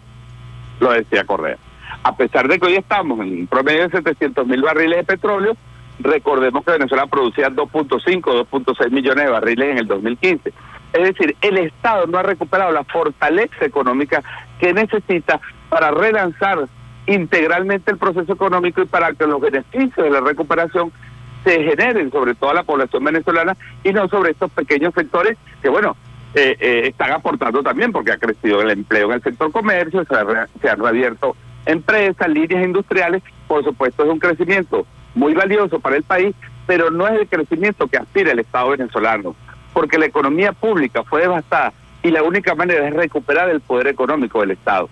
lo 0.80 0.92
decía 0.92 1.24
Correa. 1.24 1.56
A 2.02 2.14
pesar 2.14 2.46
de 2.46 2.58
que 2.58 2.66
hoy 2.66 2.74
estamos 2.74 3.18
en 3.20 3.40
un 3.40 3.46
promedio 3.46 3.88
de 3.88 3.96
700 3.96 4.46
mil 4.46 4.60
barriles 4.60 4.98
de 4.98 5.04
petróleo, 5.04 5.56
recordemos 6.02 6.64
que 6.64 6.72
Venezuela 6.72 7.06
producía 7.06 7.50
2.5, 7.50 8.46
2.6 8.50 8.90
millones 8.90 9.24
de 9.24 9.30
barriles 9.30 9.70
en 9.70 9.78
el 9.78 9.86
2015. 9.86 10.52
Es 10.92 11.02
decir, 11.04 11.36
el 11.40 11.58
Estado 11.58 12.06
no 12.06 12.18
ha 12.18 12.22
recuperado 12.22 12.72
la 12.72 12.84
fortaleza 12.84 13.64
económica 13.64 14.22
que 14.58 14.72
necesita 14.72 15.40
para 15.68 15.90
relanzar 15.90 16.66
integralmente 17.06 17.92
el 17.92 17.98
proceso 17.98 18.32
económico 18.32 18.82
y 18.82 18.86
para 18.86 19.12
que 19.12 19.26
los 19.26 19.40
beneficios 19.40 20.04
de 20.04 20.10
la 20.10 20.20
recuperación 20.20 20.92
se 21.44 21.62
generen 21.62 22.10
sobre 22.10 22.34
toda 22.34 22.54
la 22.54 22.64
población 22.64 23.04
venezolana 23.04 23.56
y 23.82 23.92
no 23.92 24.08
sobre 24.08 24.32
estos 24.32 24.50
pequeños 24.50 24.92
sectores 24.94 25.38
que, 25.62 25.68
bueno, 25.68 25.96
eh, 26.34 26.56
eh, 26.60 26.82
están 26.88 27.12
aportando 27.12 27.62
también 27.62 27.92
porque 27.92 28.12
ha 28.12 28.18
crecido 28.18 28.60
el 28.62 28.70
empleo 28.70 29.08
en 29.08 29.14
el 29.14 29.22
sector 29.22 29.50
comercio, 29.50 30.04
se, 30.04 30.60
se 30.60 30.68
han 30.68 30.78
reabierto 30.78 31.36
empresas, 31.66 32.28
líneas 32.28 32.64
industriales, 32.64 33.22
por 33.48 33.64
supuesto 33.64 34.04
es 34.04 34.10
un 34.10 34.18
crecimiento 34.18 34.86
muy 35.14 35.34
valioso 35.34 35.80
para 35.80 35.96
el 35.96 36.02
país, 36.02 36.34
pero 36.66 36.90
no 36.90 37.06
es 37.08 37.20
el 37.20 37.28
crecimiento 37.28 37.88
que 37.88 37.96
aspira 37.96 38.32
el 38.32 38.38
Estado 38.38 38.70
venezolano, 38.70 39.34
porque 39.72 39.98
la 39.98 40.06
economía 40.06 40.52
pública 40.52 41.02
fue 41.04 41.22
devastada 41.22 41.72
y 42.02 42.10
la 42.10 42.22
única 42.22 42.54
manera 42.54 42.86
es 42.88 42.94
recuperar 42.94 43.50
el 43.50 43.60
poder 43.60 43.88
económico 43.88 44.40
del 44.40 44.52
Estado. 44.52 44.88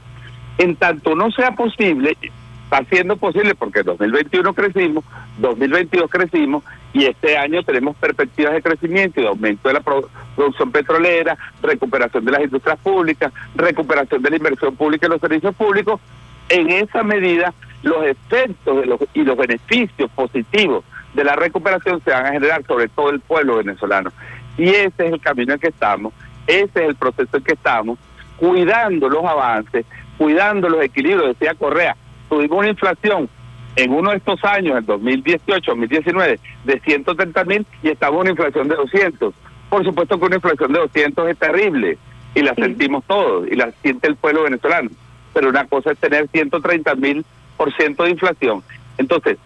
En 0.58 0.76
tanto 0.76 1.14
no 1.14 1.30
sea 1.30 1.52
posible, 1.52 2.16
está 2.64 2.84
siendo 2.90 3.16
posible 3.16 3.54
porque 3.54 3.80
en 3.80 3.86
2021 3.86 4.54
crecimos, 4.54 5.04
2022 5.38 6.10
crecimos 6.10 6.64
y 6.92 7.06
este 7.06 7.38
año 7.38 7.62
tenemos 7.62 7.96
perspectivas 7.96 8.52
de 8.52 8.62
crecimiento 8.62 9.20
y 9.20 9.22
de 9.22 9.28
aumento 9.28 9.68
de 9.68 9.74
la 9.74 9.80
producción 9.80 10.70
petrolera, 10.70 11.38
recuperación 11.62 12.24
de 12.24 12.32
las 12.32 12.42
industrias 12.42 12.78
públicas, 12.80 13.32
recuperación 13.54 14.22
de 14.22 14.30
la 14.30 14.36
inversión 14.36 14.76
pública 14.76 15.06
y 15.06 15.10
los 15.10 15.20
servicios 15.20 15.54
públicos. 15.54 16.00
En 16.48 16.70
esa 16.70 17.02
medida, 17.02 17.52
los 17.82 18.04
efectos 18.04 18.80
de 18.80 18.86
los, 18.86 19.00
y 19.14 19.22
los 19.22 19.36
beneficios 19.36 20.10
positivos 20.10 20.84
de 21.14 21.24
la 21.24 21.36
recuperación 21.36 22.02
se 22.04 22.10
van 22.10 22.26
a 22.26 22.32
generar 22.32 22.64
sobre 22.66 22.88
todo 22.88 23.10
el 23.10 23.20
pueblo 23.20 23.56
venezolano. 23.56 24.10
Y 24.56 24.68
ese 24.68 25.06
es 25.06 25.12
el 25.12 25.20
camino 25.20 25.54
en 25.54 25.60
que 25.60 25.68
estamos, 25.68 26.12
ese 26.46 26.64
es 26.82 26.88
el 26.88 26.96
proceso 26.96 27.36
en 27.36 27.44
que 27.44 27.52
estamos, 27.52 27.98
cuidando 28.36 29.08
los 29.08 29.24
avances, 29.24 29.84
cuidando 30.16 30.68
los 30.68 30.82
equilibrios, 30.82 31.38
decía 31.38 31.54
Correa, 31.54 31.96
tuvimos 32.28 32.58
una 32.58 32.68
inflación 32.68 33.28
en 33.76 33.92
uno 33.92 34.10
de 34.10 34.16
estos 34.16 34.42
años, 34.44 34.78
en 34.78 34.86
2018, 34.86 35.70
2019, 35.70 36.40
de 36.64 36.80
130 36.80 37.44
mil 37.44 37.66
y 37.82 37.88
estamos 37.88 38.16
en 38.16 38.20
una 38.22 38.30
inflación 38.30 38.68
de 38.68 38.74
200. 38.74 39.34
Por 39.68 39.84
supuesto 39.84 40.18
que 40.18 40.26
una 40.26 40.36
inflación 40.36 40.72
de 40.72 40.80
200 40.80 41.28
es 41.28 41.38
terrible 41.38 41.98
y 42.34 42.42
la 42.42 42.54
sentimos 42.54 43.04
todos 43.06 43.46
y 43.48 43.54
la 43.54 43.70
siente 43.82 44.08
el 44.08 44.16
pueblo 44.16 44.44
venezolano. 44.44 44.90
Pero 45.38 45.50
una 45.50 45.66
cosa 45.66 45.92
es 45.92 45.98
tener 45.98 46.26
130 46.26 46.96
mil 46.96 47.24
por 47.56 47.72
ciento 47.76 48.02
de 48.02 48.10
inflación. 48.10 48.60
Entonces, 48.96 49.38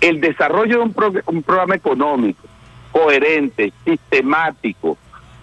el 0.00 0.20
desarrollo 0.20 0.76
de 0.78 0.82
un, 0.84 1.22
un 1.26 1.42
programa 1.42 1.74
económico 1.74 2.46
coherente, 2.92 3.72
sistemático, 3.84 4.96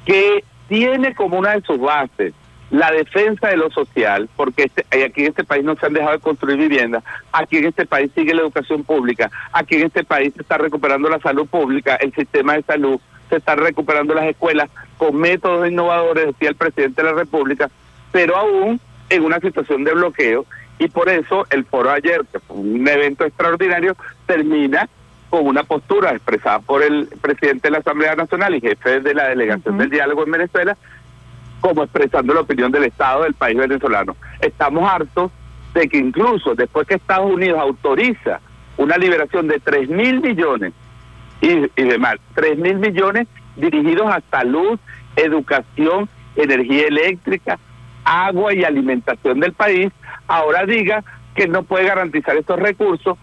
que 0.05 0.45
tiene 0.69 1.13
como 1.13 1.37
una 1.37 1.55
de 1.55 1.61
sus 1.63 1.77
bases 1.77 2.33
la 2.69 2.89
defensa 2.89 3.49
de 3.49 3.57
lo 3.57 3.69
social, 3.69 4.29
porque 4.37 4.63
este, 4.63 4.85
aquí 5.03 5.23
en 5.23 5.27
este 5.27 5.43
país 5.43 5.65
no 5.65 5.75
se 5.75 5.87
han 5.87 5.91
dejado 5.91 6.13
de 6.13 6.19
construir 6.19 6.57
viviendas, 6.57 7.03
aquí 7.33 7.57
en 7.57 7.65
este 7.65 7.85
país 7.85 8.09
sigue 8.15 8.33
la 8.33 8.43
educación 8.43 8.85
pública, 8.85 9.29
aquí 9.51 9.75
en 9.75 9.87
este 9.87 10.05
país 10.05 10.33
se 10.33 10.41
está 10.41 10.57
recuperando 10.57 11.09
la 11.09 11.19
salud 11.19 11.47
pública, 11.47 11.97
el 11.97 12.13
sistema 12.13 12.53
de 12.53 12.63
salud, 12.63 13.01
se 13.29 13.35
están 13.35 13.57
recuperando 13.57 14.13
las 14.13 14.23
escuelas 14.23 14.69
con 14.97 15.17
métodos 15.17 15.67
innovadores, 15.67 16.27
decía 16.27 16.47
el 16.47 16.55
presidente 16.55 17.03
de 17.03 17.09
la 17.09 17.15
República, 17.15 17.69
pero 18.13 18.37
aún 18.37 18.79
en 19.11 19.23
una 19.23 19.39
situación 19.39 19.83
de 19.83 19.93
bloqueo 19.93 20.45
y 20.79 20.87
por 20.87 21.09
eso 21.09 21.45
el 21.51 21.65
foro 21.65 21.91
ayer, 21.91 22.25
que 22.31 22.39
fue 22.39 22.57
un 22.57 22.87
evento 22.87 23.25
extraordinario, 23.25 23.95
termina 24.25 24.89
con 25.29 25.45
una 25.45 25.63
postura 25.63 26.11
expresada 26.11 26.59
por 26.59 26.81
el 26.81 27.07
presidente 27.21 27.67
de 27.67 27.71
la 27.73 27.77
Asamblea 27.79 28.15
Nacional 28.15 28.55
y 28.55 28.61
jefe 28.61 29.01
de 29.01 29.13
la 29.13 29.27
delegación 29.27 29.77
del 29.77 29.89
diálogo 29.89 30.23
en 30.23 30.31
Venezuela, 30.31 30.77
como 31.59 31.83
expresando 31.83 32.33
la 32.33 32.41
opinión 32.41 32.71
del 32.71 32.85
Estado 32.85 33.23
del 33.23 33.33
país 33.33 33.57
venezolano. 33.57 34.15
Estamos 34.39 34.89
hartos 34.89 35.31
de 35.73 35.87
que 35.87 35.97
incluso 35.97 36.55
después 36.55 36.87
que 36.87 36.95
Estados 36.95 37.31
Unidos 37.31 37.59
autoriza 37.59 38.39
una 38.77 38.97
liberación 38.97 39.47
de 39.47 39.59
3 39.59 39.89
mil 39.89 40.21
millones 40.21 40.73
y, 41.41 41.49
y 41.49 41.83
demás, 41.83 42.15
3 42.33 42.57
mil 42.57 42.77
millones 42.77 43.27
dirigidos 43.57 44.07
a 44.07 44.21
salud, 44.31 44.79
educación, 45.17 46.09
energía 46.35 46.87
eléctrica, 46.87 47.59
agua 48.03 48.53
y 48.53 48.63
alimentación 48.63 49.39
del 49.39 49.53
país, 49.53 49.91
ahora 50.27 50.65
diga 50.65 51.03
que 51.35 51.47
no 51.47 51.63
puede 51.63 51.85
garantizar 51.85 52.35
estos 52.35 52.59
recursos 52.59 53.17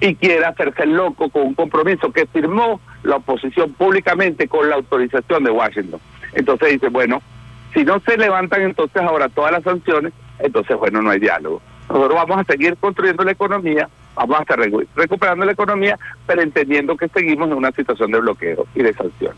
y 0.00 0.14
quiere 0.16 0.44
hacerse 0.44 0.86
loco 0.86 1.30
con 1.30 1.42
un 1.42 1.54
compromiso 1.54 2.12
que 2.12 2.26
firmó 2.26 2.80
la 3.02 3.16
oposición 3.16 3.72
públicamente 3.72 4.48
con 4.48 4.68
la 4.68 4.76
autorización 4.76 5.44
de 5.44 5.50
Washington. 5.50 6.00
Entonces 6.34 6.72
dice, 6.72 6.88
bueno, 6.88 7.22
si 7.72 7.84
no 7.84 8.00
se 8.00 8.16
levantan 8.16 8.62
entonces 8.62 9.02
ahora 9.02 9.28
todas 9.28 9.52
las 9.52 9.62
sanciones, 9.62 10.12
entonces 10.38 10.76
bueno, 10.76 11.00
no 11.00 11.10
hay 11.10 11.20
diálogo. 11.20 11.62
Nosotros 11.88 12.14
vamos 12.14 12.38
a 12.38 12.44
seguir 12.44 12.76
construyendo 12.76 13.24
la 13.24 13.32
economía, 13.32 13.88
vamos 14.14 14.38
a 14.38 14.42
estar 14.42 14.58
recuperando 14.96 15.44
la 15.44 15.52
economía, 15.52 15.98
pero 16.26 16.42
entendiendo 16.42 16.96
que 16.96 17.08
seguimos 17.08 17.48
en 17.48 17.54
una 17.54 17.72
situación 17.72 18.10
de 18.10 18.20
bloqueo 18.20 18.66
y 18.74 18.82
de 18.82 18.92
sanciones. 18.94 19.36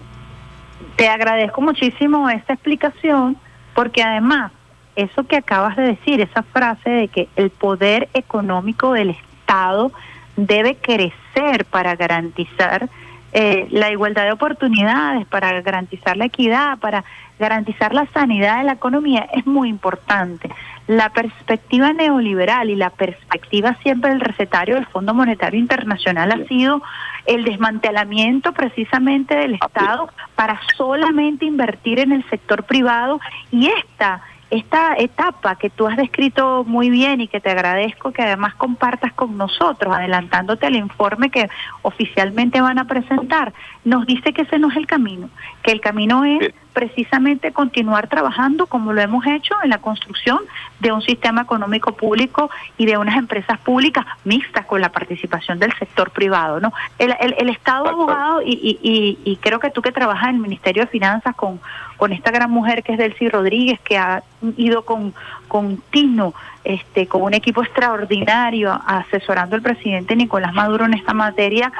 Te 0.96 1.08
agradezco 1.08 1.60
muchísimo 1.60 2.28
esta 2.30 2.54
explicación, 2.54 3.36
porque 3.74 4.02
además, 4.02 4.52
eso 4.96 5.24
que 5.24 5.36
acabas 5.36 5.76
de 5.76 5.82
decir, 5.84 6.20
esa 6.20 6.42
frase 6.42 6.90
de 6.90 7.08
que 7.08 7.28
el 7.36 7.50
poder 7.50 8.08
económico 8.14 8.92
del 8.92 9.10
Estado 9.10 9.92
debe 10.36 10.76
crecer 10.76 11.64
para 11.66 11.94
garantizar 11.96 12.88
eh, 13.32 13.66
la 13.70 13.90
igualdad 13.90 14.24
de 14.24 14.32
oportunidades, 14.32 15.26
para 15.26 15.60
garantizar 15.60 16.16
la 16.16 16.24
equidad, 16.24 16.78
para 16.78 17.04
garantizar 17.38 17.92
la 17.92 18.06
sanidad 18.06 18.58
de 18.58 18.64
la 18.64 18.72
economía, 18.72 19.28
es 19.34 19.46
muy 19.46 19.68
importante. 19.68 20.48
La 20.86 21.10
perspectiva 21.10 21.92
neoliberal 21.92 22.70
y 22.70 22.76
la 22.76 22.90
perspectiva 22.90 23.76
siempre 23.82 24.10
del 24.10 24.20
recetario 24.20 24.76
del 24.76 24.86
Fondo 24.86 25.12
Monetario 25.12 25.60
Internacional 25.60 26.32
ha 26.32 26.48
sido 26.48 26.80
el 27.26 27.44
desmantelamiento 27.44 28.52
precisamente 28.52 29.34
del 29.34 29.54
Estado 29.54 30.08
para 30.34 30.60
solamente 30.76 31.44
invertir 31.44 31.98
en 31.98 32.12
el 32.12 32.24
sector 32.30 32.64
privado 32.64 33.20
y 33.50 33.66
esta 33.66 34.22
esta 34.50 34.94
etapa 34.96 35.56
que 35.56 35.70
tú 35.70 35.86
has 35.86 35.96
descrito 35.96 36.64
muy 36.64 36.88
bien 36.88 37.20
y 37.20 37.28
que 37.28 37.40
te 37.40 37.50
agradezco 37.50 38.12
que 38.12 38.22
además 38.22 38.54
compartas 38.54 39.12
con 39.12 39.36
nosotros, 39.36 39.94
adelantándote 39.94 40.66
el 40.66 40.76
informe 40.76 41.30
que 41.30 41.48
oficialmente 41.82 42.60
van 42.60 42.78
a 42.78 42.86
presentar, 42.86 43.52
nos 43.86 44.04
dice 44.04 44.32
que 44.32 44.42
ese 44.42 44.58
no 44.58 44.68
es 44.68 44.76
el 44.76 44.86
camino, 44.86 45.30
que 45.62 45.70
el 45.70 45.80
camino 45.80 46.24
es 46.24 46.52
precisamente 46.72 47.52
continuar 47.52 48.08
trabajando 48.08 48.66
como 48.66 48.92
lo 48.92 49.00
hemos 49.00 49.24
hecho 49.26 49.54
en 49.62 49.70
la 49.70 49.78
construcción 49.78 50.40
de 50.80 50.90
un 50.90 51.00
sistema 51.02 51.42
económico 51.42 51.92
público 51.92 52.50
y 52.76 52.84
de 52.84 52.98
unas 52.98 53.16
empresas 53.16 53.58
públicas 53.60 54.04
mixtas 54.24 54.66
con 54.66 54.80
la 54.80 54.90
participación 54.90 55.60
del 55.60 55.72
sector 55.78 56.10
privado. 56.10 56.60
¿no? 56.60 56.72
El, 56.98 57.14
el, 57.38 57.48
Estado 57.48 57.88
abogado, 57.88 58.42
y, 58.42 58.78
y, 58.82 59.18
y, 59.24 59.36
creo 59.36 59.60
que 59.60 59.70
tú 59.70 59.82
que 59.82 59.92
trabajas 59.92 60.30
en 60.30 60.34
el 60.34 60.42
Ministerio 60.42 60.82
de 60.82 60.88
Finanzas 60.88 61.36
con, 61.36 61.60
con 61.96 62.12
esta 62.12 62.32
gran 62.32 62.50
mujer 62.50 62.82
que 62.82 62.92
es 62.92 62.98
Delcy 62.98 63.28
Rodríguez, 63.28 63.78
que 63.80 63.96
ha 63.96 64.24
ido 64.56 64.84
con 64.84 65.14
continuo, 65.46 66.34
este, 66.64 67.06
con 67.06 67.22
un 67.22 67.34
equipo 67.34 67.62
extraordinario 67.62 68.78
asesorando 68.84 69.54
al 69.54 69.62
presidente 69.62 70.16
Nicolás 70.16 70.52
Maduro 70.52 70.84
en 70.84 70.94
esta 70.94 71.14
materia, 71.14 71.72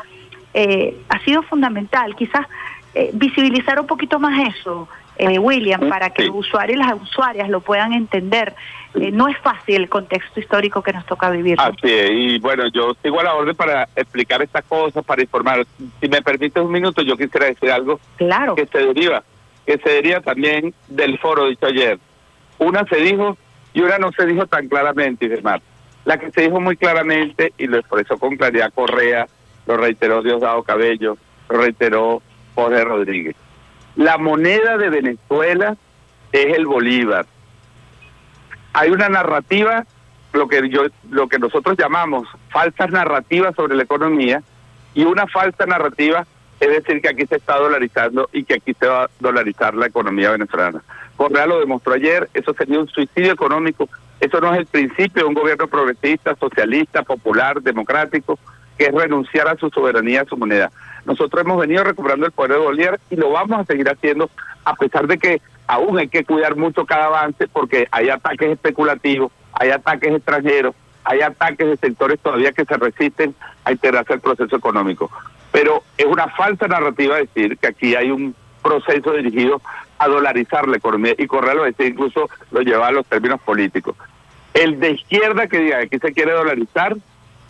eh, 0.57 0.97
ha 1.11 1.19
sido 1.21 1.43
fundamental. 1.43 2.17
Quizás 2.17 2.47
eh, 2.95 3.11
visibilizar 3.13 3.79
un 3.79 3.87
poquito 3.87 4.19
más 4.19 4.49
eso, 4.57 4.89
eh, 5.19 5.39
William, 5.39 5.89
para 5.91 6.11
que 6.11 6.25
los 6.25 6.37
usuarios 6.37 6.79
y 6.79 6.83
las 6.83 6.95
usuarias 7.01 7.49
lo 7.51 7.61
puedan 7.61 7.93
entender. 7.93 8.55
Eh, 8.95 9.11
no 9.13 9.29
es 9.29 9.37
fácil 9.39 9.77
el 9.77 9.89
contexto 9.91 10.41
histórico 10.41 10.83
que 10.83 10.95
nos 10.95 11.05
toca 11.05 11.29
vivir. 11.29 11.61
Así 11.61 11.93
es, 11.93 12.11
y 12.11 12.39
bueno, 12.39 12.65
yo 12.73 12.97
sigo 13.03 13.21
a 13.21 13.25
la 13.25 13.35
orden 13.35 13.55
para 13.55 13.87
explicar 13.95 14.41
estas 14.41 14.65
cosas, 14.65 15.05
para 15.05 15.21
informar. 15.21 15.67
Si 16.01 16.09
me 16.09 16.23
permites 16.23 16.63
un 16.63 16.73
minuto, 16.73 17.03
yo 17.03 17.19
quisiera 17.19 17.47
decir 17.47 17.71
algo 17.71 18.01
claro. 18.17 18.55
que 18.55 18.65
se 18.65 18.79
deriva, 18.79 19.23
que 19.67 19.77
se 19.77 19.91
deriva 19.91 20.21
también 20.21 20.73
del 20.89 21.19
foro 21.19 21.49
dicho 21.49 21.67
ayer. 21.67 21.99
Una 22.59 22.87
se 22.87 22.97
dijo 22.97 23.37
y 23.75 23.83
una 23.83 23.99
no 23.99 24.11
se 24.13 24.25
dijo 24.25 24.47
tan 24.47 24.69
claramente, 24.69 25.27
y 25.27 25.29
demás. 25.29 25.61
La 26.07 26.19
que 26.19 26.31
se 26.31 26.43
dijo 26.43 26.61
muy 26.61 26.79
claramente 26.79 27.53
y 27.59 27.67
lo 27.67 27.77
expresó 27.77 28.17
con 28.17 28.37
claridad 28.37 28.73
Correa, 28.75 29.27
lo 29.67 29.77
reiteró 29.77 30.23
Diosdado 30.23 30.63
Cabello, 30.63 31.17
lo 31.49 31.59
reiteró 31.59 32.23
Jorge 32.55 32.85
Rodríguez. 32.85 33.37
La 33.97 34.19
moneda 34.19 34.77
de 34.77 34.91
Venezuela 34.91 35.77
es 36.33 36.57
el 36.57 36.67
Bolívar. 36.67 37.27
Hay 38.73 38.91
una 38.91 39.09
narrativa, 39.09 39.85
lo 40.33 40.49
que 40.49 40.69
yo, 40.69 40.83
lo 41.11 41.29
que 41.29 41.39
nosotros 41.39 41.77
llamamos 41.79 42.29
falsas 42.51 42.91
narrativas 42.91 43.55
sobre 43.55 43.75
la 43.75 43.83
economía, 43.83 44.43
y 44.95 45.05
una 45.05 45.27
falsa 45.27 45.67
narrativa 45.67 46.27
es 46.61 46.69
decir 46.69 47.03
que 47.03 47.09
aquí 47.09 47.27
se 47.27 47.37
está 47.37 47.59
dolarizando 47.59 48.29
y 48.33 48.45
que 48.45 48.55
aquí 48.55 48.75
se 48.75 48.87
va 48.87 49.05
a 49.05 49.11
dolarizar 49.21 49.75
la 49.75 49.87
economía 49.87 50.31
venezolana. 50.31 50.83
Correa 51.17 51.47
lo 51.47 51.61
demostró 51.61 51.95
ayer, 51.95 52.31
eso 52.33 52.55
sería 52.55 52.81
un 52.81 52.89
suicidio 52.89 53.33
económico, 53.33 53.89
eso 54.21 54.41
no 54.41 54.53
es 54.55 54.61
el 54.61 54.67
principio 54.67 55.23
de 55.23 55.29
un 55.29 55.35
gobierno 55.35 55.67
progresista, 55.67 56.35
socialista, 56.37 57.03
popular, 57.03 57.61
democrático, 57.61 58.39
que 58.77 58.87
es 58.87 58.93
renunciar 58.93 59.49
a 59.49 59.57
su 59.57 59.71
soberanía, 59.71 60.23
a 60.23 60.27
su 60.27 60.37
moneda. 60.37 60.71
Nosotros 61.05 61.45
hemos 61.45 61.61
venido 61.61 61.85
recuperando 61.85 62.27
el 62.27 62.33
poder 62.33 62.53
de 62.53 62.59
Bolívar 62.59 63.01
y 63.11 63.17
lo 63.17 63.31
vamos 63.31 63.61
a 63.61 63.65
seguir 63.65 63.89
haciendo 63.89 64.29
a 64.65 64.75
pesar 64.75 65.07
de 65.07 65.19
que 65.19 65.41
aún 65.67 65.99
hay 65.99 66.09
que 66.09 66.25
cuidar 66.25 66.57
mucho 66.57 66.85
cada 66.85 67.07
avance 67.07 67.47
porque 67.49 67.87
hay 67.91 68.09
ataques 68.09 68.51
especulativos, 68.51 69.33
hay 69.53 69.71
ataques 69.71 70.15
extranjeros, 70.15 70.75
hay 71.05 71.21
ataques 71.21 71.69
de 71.69 71.77
sectores 71.77 72.19
todavía 72.21 72.53
que 72.53 72.65
se 72.65 72.77
resisten 72.77 73.35
a 73.65 73.73
integrarse 73.73 74.13
al 74.13 74.21
proceso 74.21 74.57
económico. 74.57 75.11
Pero 75.53 75.85
es 75.97 76.07
una 76.07 76.29
falsa 76.29 76.67
narrativa 76.67 77.17
decir 77.17 77.57
que 77.59 77.69
aquí 77.69 77.95
hay 77.95 78.11
un 78.11 78.35
proceso 78.63 79.13
dirigido 79.13 79.63
a 79.99 80.09
dolarizar 80.09 80.67
la 80.67 80.77
economía 80.77 81.15
y 81.17 81.27
Correa 81.29 81.55
lo 81.55 81.63
decía, 81.63 81.87
incluso 81.87 82.29
lo 82.51 82.61
lleva 82.63 82.89
a 82.89 82.93
los 82.93 83.07
términos 83.07 83.41
políticos. 83.41 83.97
El 84.53 84.81
de 84.81 84.93
izquierda 84.93 85.47
que 85.47 85.61
diga 85.61 85.79
que 85.79 85.85
aquí 85.85 85.99
se 85.99 86.13
quiere 86.13 86.33
dolarizar 86.33 86.97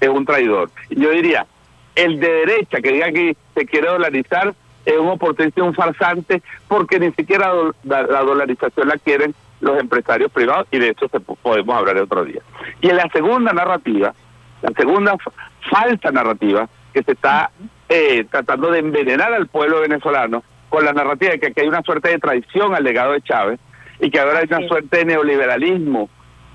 es 0.01 0.09
un 0.09 0.25
traidor. 0.25 0.71
Y 0.91 1.01
yo 1.01 1.11
diría, 1.11 1.47
el 1.95 2.21
de 2.21 2.29
derecha 2.29 2.81
que 2.81 2.93
diga 2.93 3.11
que 3.11 3.37
se 3.55 3.67
quiere 3.67 3.89
dolarizar 3.89 4.55
es 4.85 4.99
un 4.99 5.09
oportunista, 5.09 5.63
un 5.65 5.75
farsante, 5.75 6.43
porque 6.69 7.01
ni 7.01 7.11
siquiera 7.13 7.53
la, 7.83 8.03
dolarización 8.23 8.89
la 8.89 8.97
quieren 8.99 9.35
los 9.61 9.81
empresarios 9.81 10.31
privados 10.31 10.69
y 10.71 10.79
de 10.79 10.91
eso 10.91 11.09
se, 11.09 11.19
podemos 11.19 11.77
hablar 11.77 11.97
otro 11.97 12.25
día. 12.25 12.41
Y 12.81 12.91
en 12.91 12.97
la 12.97 13.09
segunda 13.13 13.53
narrativa, 13.53 14.15
la 14.63 14.71
segunda 14.77 15.17
falsa 15.69 16.13
narrativa 16.13 16.69
que 16.93 17.03
se 17.03 17.13
está 17.13 17.51
eh, 17.89 18.25
tratando 18.31 18.71
de 18.71 18.79
envenenar 18.79 19.33
al 19.33 19.49
pueblo 19.49 19.81
venezolano 19.81 20.45
con 20.69 20.85
la 20.85 20.93
narrativa 20.93 21.33
de 21.33 21.41
que 21.41 21.47
aquí 21.49 21.61
hay 21.61 21.69
una 21.69 21.83
suerte 21.83 22.11
de 22.11 22.19
traición 22.19 22.75
al 22.75 22.85
legado 22.85 23.13
de 23.13 23.23
Chávez 23.23 23.59
y 24.01 24.11
que 24.11 24.21
ahora 24.21 24.41
hay 24.41 24.47
una 24.47 24.69
suerte 24.69 24.99
de 24.99 25.05
neoliberalismo 25.07 26.09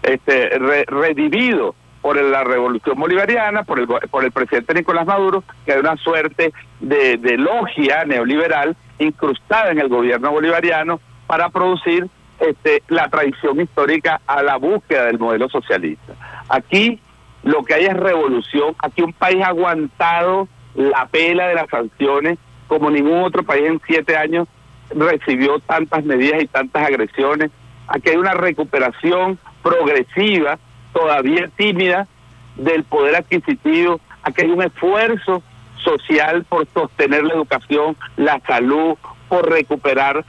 este, 0.04 0.58
redivido 0.88 1.76
por 2.02 2.22
la 2.22 2.44
revolución 2.44 3.00
bolivariana, 3.00 3.64
por 3.64 3.80
el, 3.80 3.88
por 3.88 4.24
el 4.24 4.32
presidente 4.32 4.74
Nicolás 4.74 5.06
Maduro, 5.06 5.44
que 5.66 5.74
hay 5.74 5.80
una 5.80 5.96
suerte 5.98 6.52
de, 6.80 7.18
de 7.18 7.38
logia 7.38 8.06
neoliberal 8.06 8.76
incrustada 9.00 9.72
en 9.72 9.80
el 9.80 9.88
gobierno 9.88 10.32
bolivariano 10.32 11.00
para 11.28 11.50
producir 11.50 12.08
este, 12.40 12.82
la 12.88 13.08
tradición 13.10 13.62
histórica 13.62 14.20
a 14.26 14.42
la 14.42 14.58
búsqueda 14.58 15.06
del 15.06 15.20
modelo 15.20 15.48
socialista. 15.48 16.14
Aquí 16.50 17.00
lo 17.44 17.64
que 17.64 17.76
hay 17.76 17.86
es 17.86 17.94
revolución, 17.96 18.76
aquí 18.80 19.02
un 19.02 19.14
país 19.14 19.44
ha 19.44 19.50
aguantado 19.50 20.48
la 20.76 21.06
pela 21.08 21.48
de 21.48 21.56
las 21.56 21.70
sanciones 21.70 22.38
como 22.68 22.90
ningún 22.90 23.24
otro 23.24 23.44
país 23.44 23.66
en 23.66 23.82
siete 23.86 24.16
años 24.16 24.48
recibió 24.90 25.60
tantas 25.60 26.04
medidas 26.04 26.42
y 26.42 26.48
tantas 26.48 26.88
agresiones. 26.88 27.52
Aquí 27.88 28.10
hay 28.10 28.18
una 28.18 28.34
recuperación 28.34 29.38
progresiva 29.62 30.58
todavía 30.94 31.50
tímida 31.56 32.08
del 32.56 32.84
poder 32.84 33.16
adquisitivo, 33.16 34.00
aquí 34.24 34.42
hay 34.44 34.52
un 34.52 34.64
esfuerzo 34.64 35.42
social 35.84 36.44
por 36.46 36.68
sostener 36.74 37.24
la 37.24 37.34
educación, 37.34 37.96
la 38.18 38.40
salud, 38.42 38.96
por 39.32 39.50
recuperar 39.50 40.26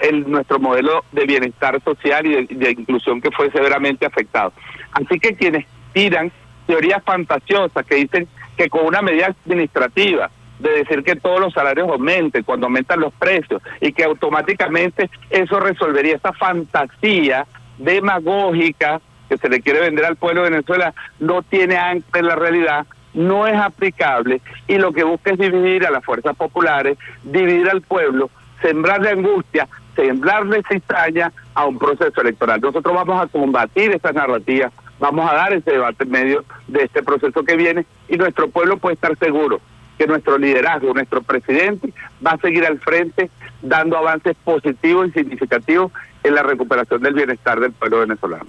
el, 0.00 0.30
nuestro 0.30 0.58
modelo 0.58 1.04
de 1.12 1.26
bienestar 1.26 1.78
social 1.82 2.24
y 2.24 2.46
de, 2.46 2.70
inclusión 2.70 3.20
que 3.20 3.30
fue 3.30 3.50
severamente 3.50 4.06
afectado. 4.06 4.52
Así 4.92 5.20
que 5.20 5.36
quienes 5.36 5.66
tiran 5.92 6.32
teorías 6.66 7.02
fantasiosas 7.04 7.84
que 7.84 7.96
dicen 7.96 8.26
que 8.56 8.70
con 8.70 8.86
una 8.86 9.02
medida 9.02 9.26
administrativa 9.44 10.30
de 10.58 10.70
decir 10.70 11.04
que 11.04 11.16
todos 11.16 11.38
los 11.38 11.52
salarios 11.52 11.86
aumenten 11.86 12.44
cuando 12.44 12.66
aumentan 12.66 13.00
los 13.00 13.12
precios 13.12 13.60
y 13.82 13.92
que 13.92 14.04
automáticamente 14.04 15.10
eso 15.28 15.60
resolvería 15.60 16.16
esa 16.16 16.32
fantasía 16.32 17.46
demagógica 17.76 19.02
que 19.28 19.38
se 19.38 19.48
le 19.48 19.60
quiere 19.60 19.80
vender 19.80 20.04
al 20.04 20.16
pueblo 20.16 20.42
de 20.42 20.50
Venezuela 20.50 20.94
no 21.18 21.42
tiene 21.42 21.76
ancla 21.76 22.20
en 22.20 22.26
la 22.26 22.36
realidad, 22.36 22.86
no 23.14 23.46
es 23.46 23.56
aplicable 23.56 24.40
y 24.68 24.78
lo 24.78 24.92
que 24.92 25.04
busca 25.04 25.32
es 25.32 25.38
dividir 25.38 25.86
a 25.86 25.90
las 25.90 26.04
fuerzas 26.04 26.36
populares, 26.36 26.98
dividir 27.24 27.68
al 27.68 27.82
pueblo 27.82 28.30
sembrarle 28.60 29.10
angustia, 29.10 29.68
sembrarle 29.94 30.62
cizaña 30.68 31.32
a 31.54 31.66
un 31.66 31.78
proceso 31.78 32.20
electoral. 32.20 32.60
Nosotros 32.60 32.94
vamos 32.94 33.22
a 33.22 33.26
combatir 33.26 33.92
esa 33.92 34.12
narrativa, 34.12 34.70
vamos 34.98 35.30
a 35.30 35.34
dar 35.34 35.52
ese 35.52 35.72
debate 35.72 36.04
en 36.04 36.10
medio 36.10 36.44
de 36.66 36.84
este 36.84 37.02
proceso 37.02 37.42
que 37.44 37.56
viene 37.56 37.86
y 38.08 38.16
nuestro 38.16 38.48
pueblo 38.48 38.76
puede 38.78 38.94
estar 38.94 39.16
seguro 39.18 39.60
que 39.98 40.06
nuestro 40.06 40.36
liderazgo, 40.36 40.92
nuestro 40.92 41.22
presidente 41.22 41.92
va 42.24 42.32
a 42.32 42.38
seguir 42.38 42.66
al 42.66 42.78
frente 42.78 43.30
dando 43.62 43.96
avances 43.96 44.36
positivos 44.44 45.08
y 45.08 45.12
significativos 45.12 45.90
en 46.22 46.34
la 46.34 46.42
recuperación 46.42 47.02
del 47.02 47.14
bienestar 47.14 47.60
del 47.60 47.72
pueblo 47.72 48.00
venezolano. 48.00 48.46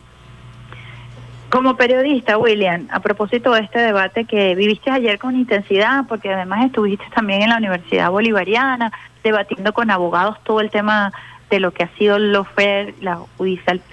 Como 1.50 1.78
periodista, 1.78 2.38
William, 2.38 2.88
a 2.92 3.00
propósito 3.00 3.54
de 3.54 3.62
este 3.62 3.80
debate 3.80 4.26
que 4.26 4.54
viviste 4.54 4.92
ayer 4.92 5.18
con 5.18 5.38
intensidad, 5.38 6.06
porque 6.08 6.34
además 6.34 6.66
estuviste 6.66 7.06
también 7.16 7.42
en 7.42 7.50
la 7.50 7.58
Universidad 7.58 8.12
Bolivariana, 8.12 8.92
debatiendo 9.24 9.72
con 9.72 9.90
abogados 9.90 10.38
todo 10.44 10.60
el 10.60 10.70
tema 10.70 11.14
de 11.50 11.62
lo 11.62 11.72
que 11.72 11.84
ha 11.84 11.90
sido 11.98 12.18
el 12.18 12.34
la 13.00 13.20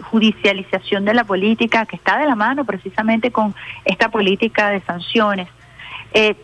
judicialización 0.02 1.04
de 1.04 1.14
la 1.14 1.22
política, 1.22 1.86
que 1.86 1.94
está 1.94 2.18
de 2.18 2.26
la 2.26 2.34
mano 2.34 2.64
precisamente 2.64 3.30
con 3.30 3.54
esta 3.84 4.08
política 4.08 4.70
de 4.70 4.80
sanciones. 4.80 5.48
Eh, 6.12 6.34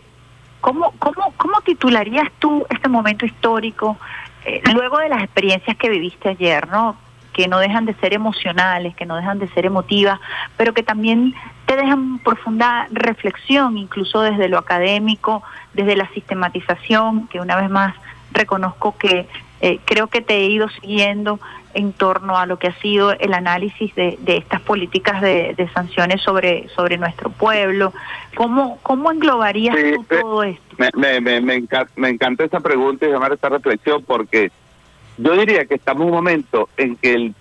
¿cómo, 0.61 0.93
cómo, 0.99 1.33
¿Cómo 1.35 1.59
titularías 1.61 2.31
tú 2.39 2.65
este 2.69 2.87
momento 2.87 3.25
histórico 3.25 3.97
eh, 4.45 4.61
luego 4.73 4.99
de 4.99 5.09
las 5.09 5.23
experiencias 5.23 5.75
que 5.75 5.89
viviste 5.89 6.29
ayer, 6.29 6.69
no? 6.69 6.95
Que 7.41 7.47
no 7.47 7.57
dejan 7.57 7.87
de 7.87 7.95
ser 7.95 8.13
emocionales, 8.13 8.95
que 8.95 9.07
no 9.07 9.15
dejan 9.15 9.39
de 9.39 9.47
ser 9.47 9.65
emotivas, 9.65 10.19
pero 10.57 10.75
que 10.75 10.83
también 10.83 11.33
te 11.65 11.75
dejan 11.75 12.19
profunda 12.19 12.87
reflexión, 12.91 13.79
incluso 13.79 14.21
desde 14.21 14.47
lo 14.47 14.59
académico, 14.59 15.41
desde 15.73 15.95
la 15.95 16.07
sistematización, 16.09 17.27
que 17.29 17.39
una 17.39 17.55
vez 17.55 17.67
más 17.71 17.95
reconozco 18.31 18.95
que 18.95 19.27
eh, 19.61 19.79
creo 19.85 20.05
que 20.05 20.21
te 20.21 20.35
he 20.35 20.45
ido 20.49 20.69
siguiendo 20.69 21.39
en 21.73 21.93
torno 21.93 22.37
a 22.37 22.45
lo 22.45 22.59
que 22.59 22.67
ha 22.67 22.79
sido 22.79 23.11
el 23.13 23.33
análisis 23.33 23.95
de, 23.95 24.19
estas 24.27 24.61
políticas 24.61 25.19
de, 25.19 25.67
sanciones 25.73 26.21
sobre 26.21 26.67
sobre 26.75 26.99
nuestro 26.99 27.31
pueblo. 27.31 27.91
¿Cómo, 28.35 28.77
cómo 28.83 29.11
englobarías 29.11 29.75
tú 29.75 29.81
eh, 29.81 30.21
todo 30.21 30.43
esto? 30.43 30.75
Me, 30.77 31.19
me, 31.19 31.41
me, 31.41 31.55
encanta, 31.55 31.91
me 31.95 32.09
encanta 32.09 32.43
esa 32.43 32.59
pregunta 32.59 33.07
y 33.07 33.09
llamar 33.09 33.33
esta 33.33 33.49
reflexión 33.49 34.03
porque 34.03 34.51
yo 35.21 35.37
diría 35.37 35.65
que 35.65 35.75
estamos 35.75 36.01
en 36.01 36.07
un 36.07 36.15
momento 36.15 36.69
en 36.77 36.95
que 36.95 37.13
el 37.13 37.35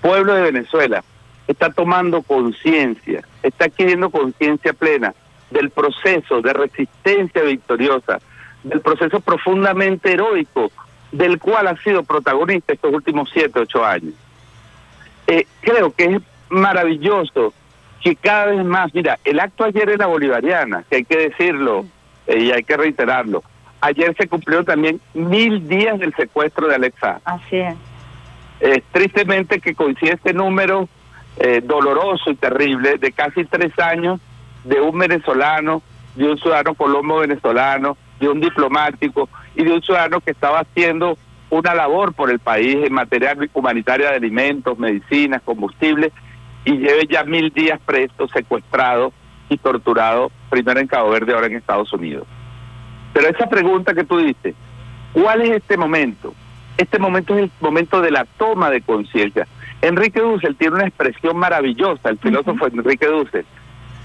pueblo 0.00 0.34
de 0.34 0.42
Venezuela 0.42 1.04
está 1.46 1.70
tomando 1.70 2.22
conciencia, 2.22 3.22
está 3.42 3.66
adquiriendo 3.66 4.10
conciencia 4.10 4.72
plena 4.72 5.14
del 5.50 5.70
proceso 5.70 6.40
de 6.40 6.52
resistencia 6.52 7.42
victoriosa, 7.42 8.20
del 8.62 8.80
proceso 8.80 9.20
profundamente 9.20 10.12
heroico 10.12 10.70
del 11.12 11.38
cual 11.38 11.66
ha 11.66 11.76
sido 11.82 12.02
protagonista 12.02 12.72
estos 12.72 12.94
últimos 12.94 13.28
siete, 13.32 13.60
ocho 13.60 13.84
años. 13.84 14.14
Eh, 15.26 15.46
creo 15.60 15.92
que 15.92 16.04
es 16.04 16.22
maravilloso 16.48 17.52
que 18.00 18.16
cada 18.16 18.46
vez 18.46 18.64
más, 18.64 18.94
mira, 18.94 19.18
el 19.24 19.40
acto 19.40 19.64
ayer 19.64 19.90
en 19.90 19.98
la 19.98 20.06
Bolivariana, 20.06 20.84
que 20.88 20.96
hay 20.96 21.04
que 21.04 21.16
decirlo 21.16 21.84
eh, 22.26 22.38
y 22.38 22.52
hay 22.52 22.62
que 22.62 22.76
reiterarlo, 22.76 23.42
Ayer 23.80 24.14
se 24.16 24.28
cumplió 24.28 24.64
también 24.64 25.00
mil 25.14 25.66
días 25.68 25.98
del 25.98 26.14
secuestro 26.14 26.68
de 26.68 26.74
Alexa. 26.74 27.20
Así 27.24 27.56
es. 27.56 27.74
tristemente 28.92 29.60
que 29.60 29.74
coincide 29.74 30.12
este 30.12 30.34
número 30.34 30.88
eh, 31.38 31.62
doloroso 31.64 32.30
y 32.30 32.34
terrible 32.34 32.98
de 32.98 33.12
casi 33.12 33.44
tres 33.46 33.72
años 33.78 34.20
de 34.64 34.80
un 34.80 34.98
venezolano, 34.98 35.82
de 36.14 36.28
un 36.28 36.38
ciudadano 36.38 36.74
colombo 36.74 37.20
venezolano, 37.20 37.96
de 38.18 38.28
un 38.28 38.40
diplomático 38.40 39.28
y 39.54 39.64
de 39.64 39.72
un 39.72 39.80
ciudadano 39.80 40.20
que 40.20 40.32
estaba 40.32 40.60
haciendo 40.60 41.16
una 41.48 41.74
labor 41.74 42.12
por 42.12 42.30
el 42.30 42.38
país 42.38 42.76
en 42.84 42.92
materia 42.92 43.36
humanitaria 43.54 44.10
de 44.10 44.16
alimentos, 44.16 44.78
medicinas, 44.78 45.42
combustibles, 45.42 46.12
y 46.64 46.72
lleve 46.72 47.06
ya 47.08 47.24
mil 47.24 47.50
días 47.50 47.80
preso, 47.84 48.28
secuestrado 48.28 49.12
y 49.48 49.56
torturado, 49.56 50.30
primero 50.50 50.78
en 50.78 50.86
Cabo 50.86 51.10
Verde, 51.10 51.32
ahora 51.32 51.46
en 51.46 51.56
Estados 51.56 51.92
Unidos. 51.92 52.26
Pero 53.12 53.28
esa 53.28 53.48
pregunta 53.48 53.94
que 53.94 54.04
tú 54.04 54.18
dices, 54.18 54.54
¿cuál 55.12 55.42
es 55.42 55.50
este 55.50 55.76
momento? 55.76 56.34
Este 56.76 56.98
momento 56.98 57.36
es 57.36 57.44
el 57.44 57.50
momento 57.60 58.00
de 58.00 58.10
la 58.10 58.24
toma 58.24 58.70
de 58.70 58.80
conciencia. 58.80 59.46
Enrique 59.82 60.20
Dussel 60.20 60.56
tiene 60.56 60.76
una 60.76 60.86
expresión 60.86 61.36
maravillosa, 61.36 62.10
el 62.10 62.18
filósofo 62.18 62.66
Enrique 62.66 63.06
Dussel. 63.06 63.44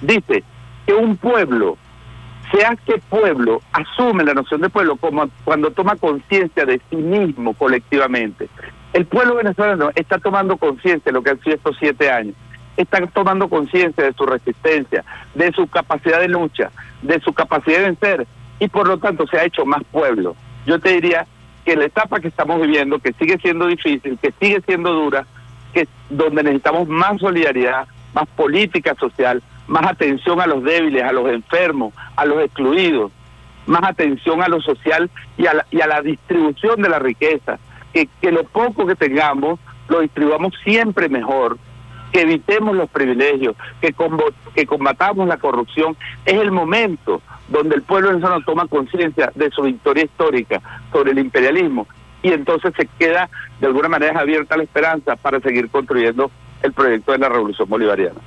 Dice 0.02 0.44
que 0.86 0.94
un 0.94 1.18
pueblo, 1.18 1.78
sea 2.52 2.76
que 2.86 2.98
pueblo, 3.10 3.62
asume 3.74 4.24
la 4.24 4.34
noción 4.34 4.62
de 4.62 4.70
pueblo 4.70 4.96
como 4.96 5.30
cuando 5.44 5.72
toma 5.72 5.96
conciencia 5.96 6.66
de 6.66 6.82
sí 6.90 6.96
mismo 6.96 7.54
colectivamente. 7.54 8.50
El 8.94 9.06
pueblo 9.06 9.36
venezolano 9.36 9.92
está 9.96 10.20
tomando 10.20 10.58
conciencia 10.58 11.12
de 11.12 11.14
lo 11.14 11.22
que 11.22 11.32
han 11.32 11.42
sido 11.42 11.56
estos 11.56 11.76
siete 11.78 12.10
años. 12.10 12.36
Está 12.78 13.06
tomando 13.08 13.50
conciencia 13.50 14.04
de 14.04 14.14
su 14.14 14.26
resistencia, 14.26 15.04
de 15.34 15.52
su 15.52 15.68
capacidad 15.68 16.20
de 16.20 16.30
lucha, 16.30 16.72
de 17.02 17.20
su 17.22 17.34
capacidad 17.34 17.80
de 17.80 17.86
vencer, 17.86 18.28
y 18.60 18.68
por 18.68 18.88
lo 18.88 18.98
tanto 18.98 19.28
se 19.28 19.38
ha 19.38 19.46
hecho 19.46 19.66
más 19.66 19.84
pueblo. 19.92 20.36
Yo 20.66 20.80
te 20.80 20.94
diría 20.94 21.26
que 21.64 21.76
la 21.76 21.86
etapa 21.86 22.20
que 22.20 22.28
estamos 22.28 22.62
viviendo, 22.62 23.00
que 23.00 23.14
sigue 23.14 23.38
siendo 23.38 23.68
difícil, 23.68 24.18
que 24.22 24.34
sigue 24.40 24.62
siendo 24.62 24.94
dura, 24.94 25.26
que 25.74 25.88
donde 26.10 26.44
necesitamos 26.44 26.88
más 26.88 27.20
solidaridad, 27.20 27.88
más 28.14 28.28
política 28.36 28.96
social, 28.96 29.42
más 29.68 29.86
atención 29.88 30.40
a 30.40 30.48
los 30.48 30.64
débiles, 30.64 31.04
a 31.04 31.12
los 31.12 31.28
enfermos, 31.28 31.94
a 32.16 32.26
los 32.26 32.44
excluidos, 32.44 33.12
más 33.66 33.84
atención 33.84 34.42
a 34.42 34.48
lo 34.48 34.62
social 34.62 35.10
y 35.38 35.48
a 35.48 35.56
la, 35.56 35.66
y 35.72 35.82
a 35.82 35.88
la 35.88 36.02
distribución 36.02 36.82
de 36.82 36.90
la 36.90 37.00
riqueza, 37.00 37.58
que, 37.94 38.08
que 38.22 38.32
lo 38.32 38.44
poco 38.44 38.86
que 38.86 38.96
tengamos 38.96 39.60
lo 39.88 40.02
distribuyamos 40.02 40.54
siempre 40.64 41.10
mejor, 41.10 41.58
que 42.16 42.22
evitemos 42.22 42.74
los 42.78 42.90
privilegios, 42.90 43.58
que, 43.82 43.94
combatamos 44.66 45.28
la 45.28 45.36
corrupción. 45.36 45.98
Es 46.24 46.36
el 46.36 46.50
momento 46.50 47.22
donde 47.50 47.76
el 47.76 47.82
pueblo 47.82 48.08
venezolano 48.08 48.42
toma 48.46 48.68
conciencia 48.68 49.34
de 49.36 49.52
su 49.52 49.64
victoria 49.64 50.06
histórica 50.06 50.62
sobre 50.94 51.12
el 51.12 51.20
imperialismo 51.20 51.86
y 52.24 52.32
entonces 52.32 52.74
se 52.78 52.88
queda 52.98 53.30
de 53.60 53.68
alguna 53.68 53.90
manera 53.90 54.22
abierta 54.22 54.56
la 54.56 54.64
esperanza 54.64 55.18
para 55.18 55.42
seguir 55.42 55.70
construyendo 55.70 56.32
el 56.64 56.72
proyecto 56.72 57.12
de 57.12 57.18
la 57.18 57.28
revolución 57.28 57.68
bolivariana. 57.68 58.22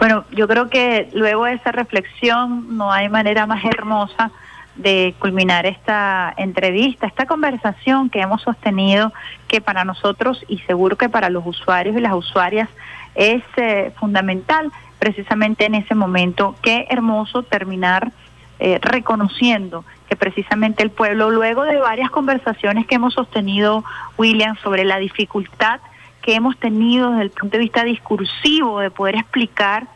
Bueno, 0.00 0.24
yo 0.32 0.48
creo 0.48 0.68
que 0.68 1.08
luego 1.14 1.44
de 1.44 1.52
esa 1.52 1.70
reflexión 1.70 2.76
no 2.76 2.90
hay 2.90 3.08
manera 3.08 3.46
más 3.46 3.64
hermosa 3.64 4.32
de 4.76 5.14
culminar 5.18 5.66
esta 5.66 6.32
entrevista, 6.36 7.06
esta 7.06 7.26
conversación 7.26 8.08
que 8.10 8.20
hemos 8.20 8.42
sostenido, 8.42 9.12
que 9.48 9.60
para 9.60 9.84
nosotros 9.84 10.44
y 10.48 10.58
seguro 10.60 10.96
que 10.96 11.08
para 11.08 11.28
los 11.28 11.46
usuarios 11.46 11.96
y 11.96 12.00
las 12.00 12.14
usuarias 12.14 12.68
es 13.14 13.42
eh, 13.56 13.92
fundamental 13.98 14.70
precisamente 14.98 15.66
en 15.66 15.74
ese 15.74 15.94
momento. 15.94 16.54
Qué 16.62 16.86
hermoso 16.88 17.42
terminar 17.42 18.12
eh, 18.58 18.78
reconociendo 18.80 19.84
que 20.08 20.16
precisamente 20.16 20.82
el 20.82 20.90
pueblo, 20.90 21.30
luego 21.30 21.64
de 21.64 21.78
varias 21.78 22.10
conversaciones 22.10 22.86
que 22.86 22.94
hemos 22.94 23.14
sostenido, 23.14 23.84
William, 24.16 24.56
sobre 24.62 24.84
la 24.84 24.98
dificultad 24.98 25.80
que 26.22 26.34
hemos 26.34 26.56
tenido 26.58 27.10
desde 27.10 27.22
el 27.24 27.30
punto 27.30 27.56
de 27.56 27.64
vista 27.64 27.82
discursivo 27.82 28.78
de 28.78 28.90
poder 28.90 29.16
explicar 29.16 29.88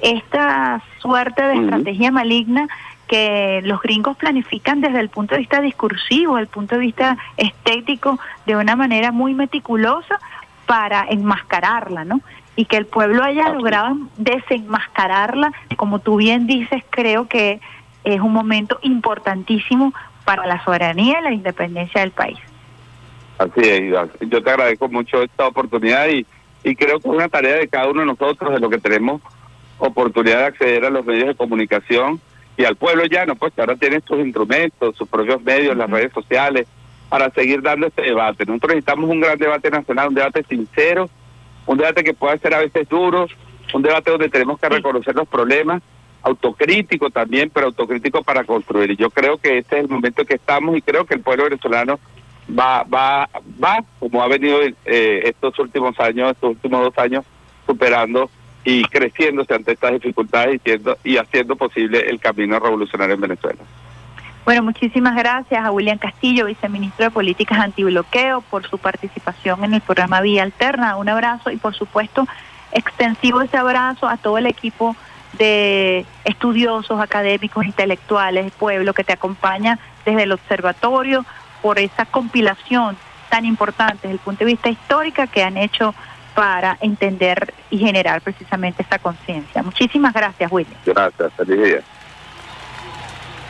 esta 0.00 0.82
suerte 1.00 1.42
de 1.42 1.54
estrategia 1.54 2.10
maligna 2.10 2.68
que 3.08 3.60
los 3.64 3.80
gringos 3.82 4.16
planifican 4.16 4.80
desde 4.80 5.00
el 5.00 5.08
punto 5.08 5.34
de 5.34 5.40
vista 5.40 5.60
discursivo, 5.60 6.36
desde 6.36 6.42
el 6.42 6.48
punto 6.48 6.76
de 6.76 6.80
vista 6.80 7.18
estético, 7.36 8.18
de 8.46 8.56
una 8.56 8.76
manera 8.76 9.12
muy 9.12 9.34
meticulosa 9.34 10.18
para 10.66 11.06
enmascararla, 11.08 12.04
¿no? 12.04 12.20
y 12.56 12.66
que 12.66 12.76
el 12.76 12.86
pueblo 12.86 13.22
haya 13.22 13.48
logrado 13.48 13.96
desenmascararla, 14.18 15.52
como 15.76 16.00
tú 16.00 16.16
bien 16.16 16.46
dices, 16.46 16.82
creo 16.90 17.26
que 17.26 17.60
es 18.04 18.20
un 18.20 18.32
momento 18.32 18.78
importantísimo 18.82 19.94
para 20.24 20.46
la 20.46 20.62
soberanía 20.64 21.20
y 21.20 21.24
la 21.24 21.32
independencia 21.32 22.00
del 22.00 22.10
país. 22.10 22.38
Así 23.38 23.60
es, 23.60 24.10
yo 24.20 24.42
te 24.42 24.50
agradezco 24.50 24.88
mucho 24.88 25.22
esta 25.22 25.46
oportunidad 25.46 26.08
y, 26.08 26.26
y 26.62 26.76
creo 26.76 27.00
que 27.00 27.08
es 27.08 27.14
una 27.14 27.28
tarea 27.28 27.56
de 27.56 27.68
cada 27.68 27.88
uno 27.88 28.00
de 28.00 28.06
nosotros, 28.06 28.52
de 28.52 28.60
lo 28.60 28.68
que 28.68 28.78
tenemos 28.78 29.22
oportunidad 29.78 30.38
de 30.38 30.44
acceder 30.44 30.84
a 30.84 30.90
los 30.90 31.04
medios 31.04 31.28
de 31.28 31.34
comunicación 31.34 32.20
y 32.56 32.64
al 32.64 32.76
pueblo 32.76 33.04
llano, 33.04 33.34
pues 33.36 33.52
que 33.54 33.60
ahora 33.60 33.76
tiene 33.76 34.00
sus 34.00 34.18
instrumentos, 34.18 34.96
sus 34.96 35.08
propios 35.08 35.42
medios, 35.42 35.76
las 35.76 35.90
redes 35.90 36.12
sociales, 36.12 36.66
para 37.08 37.30
seguir 37.30 37.62
dando 37.62 37.86
este 37.86 38.02
debate. 38.02 38.44
Nosotros 38.46 38.74
necesitamos 38.74 39.10
un 39.10 39.20
gran 39.20 39.38
debate 39.38 39.70
nacional, 39.70 40.08
un 40.08 40.14
debate 40.14 40.44
sincero, 40.48 41.10
un 41.66 41.78
debate 41.78 42.04
que 42.04 42.14
pueda 42.14 42.36
ser 42.38 42.54
a 42.54 42.60
veces 42.60 42.88
duro, 42.88 43.26
un 43.74 43.82
debate 43.82 44.10
donde 44.10 44.28
tenemos 44.28 44.58
que 44.60 44.68
reconocer 44.68 45.14
los 45.14 45.28
problemas, 45.28 45.82
autocrítico 46.22 47.10
también, 47.10 47.50
pero 47.50 47.66
autocrítico 47.66 48.22
para 48.22 48.44
construir. 48.44 48.90
Y 48.92 48.96
yo 48.96 49.10
creo 49.10 49.38
que 49.38 49.58
este 49.58 49.78
es 49.78 49.84
el 49.84 49.90
momento 49.90 50.24
que 50.24 50.34
estamos 50.34 50.76
y 50.76 50.82
creo 50.82 51.04
que 51.04 51.14
el 51.14 51.20
pueblo 51.20 51.44
venezolano 51.44 51.98
va, 52.48 52.84
va, 52.84 53.28
va, 53.62 53.84
como 53.98 54.22
ha 54.22 54.28
venido 54.28 54.60
eh, 54.84 55.20
estos 55.24 55.58
últimos 55.58 55.98
años, 56.00 56.32
estos 56.32 56.50
últimos 56.50 56.82
dos 56.84 56.98
años, 56.98 57.24
superando 57.66 58.30
y 58.64 58.84
creciéndose 58.84 59.54
ante 59.54 59.72
estas 59.72 59.92
dificultades 59.92 60.60
y, 60.64 61.10
y 61.10 61.16
haciendo 61.16 61.56
posible 61.56 62.00
el 62.08 62.20
camino 62.20 62.58
revolucionario 62.58 63.14
en 63.14 63.20
Venezuela. 63.20 63.60
Bueno, 64.44 64.62
muchísimas 64.64 65.14
gracias 65.14 65.64
a 65.64 65.70
William 65.70 65.98
Castillo, 65.98 66.46
viceministro 66.46 67.04
de 67.04 67.10
Políticas 67.12 67.60
Antibloqueo, 67.60 68.40
por 68.40 68.66
su 68.68 68.76
participación 68.76 69.62
en 69.64 69.74
el 69.74 69.80
programa 69.80 70.20
Vía 70.20 70.42
Alterna. 70.42 70.96
Un 70.96 71.08
abrazo 71.08 71.50
y, 71.50 71.56
por 71.58 71.74
supuesto, 71.74 72.26
extensivo 72.72 73.40
ese 73.40 73.56
abrazo 73.56 74.08
a 74.08 74.16
todo 74.16 74.38
el 74.38 74.46
equipo 74.46 74.96
de 75.38 76.04
estudiosos, 76.24 77.00
académicos, 77.00 77.64
intelectuales, 77.64 78.52
pueblo 78.52 78.94
que 78.94 79.04
te 79.04 79.12
acompaña 79.12 79.78
desde 80.04 80.24
el 80.24 80.32
observatorio 80.32 81.24
por 81.62 81.78
esa 81.78 82.04
compilación 82.04 82.96
tan 83.30 83.44
importante 83.44 84.02
desde 84.02 84.14
el 84.14 84.18
punto 84.18 84.40
de 84.40 84.50
vista 84.50 84.68
histórico 84.68 85.22
que 85.32 85.42
han 85.44 85.56
hecho 85.56 85.94
para 86.34 86.78
entender 86.80 87.52
y 87.70 87.78
generar 87.78 88.20
precisamente 88.20 88.82
esta 88.82 88.98
conciencia. 88.98 89.62
Muchísimas 89.62 90.12
gracias, 90.14 90.50
William. 90.50 90.76
Gracias, 90.84 91.32
feliz 91.34 91.62
día. 91.62 91.82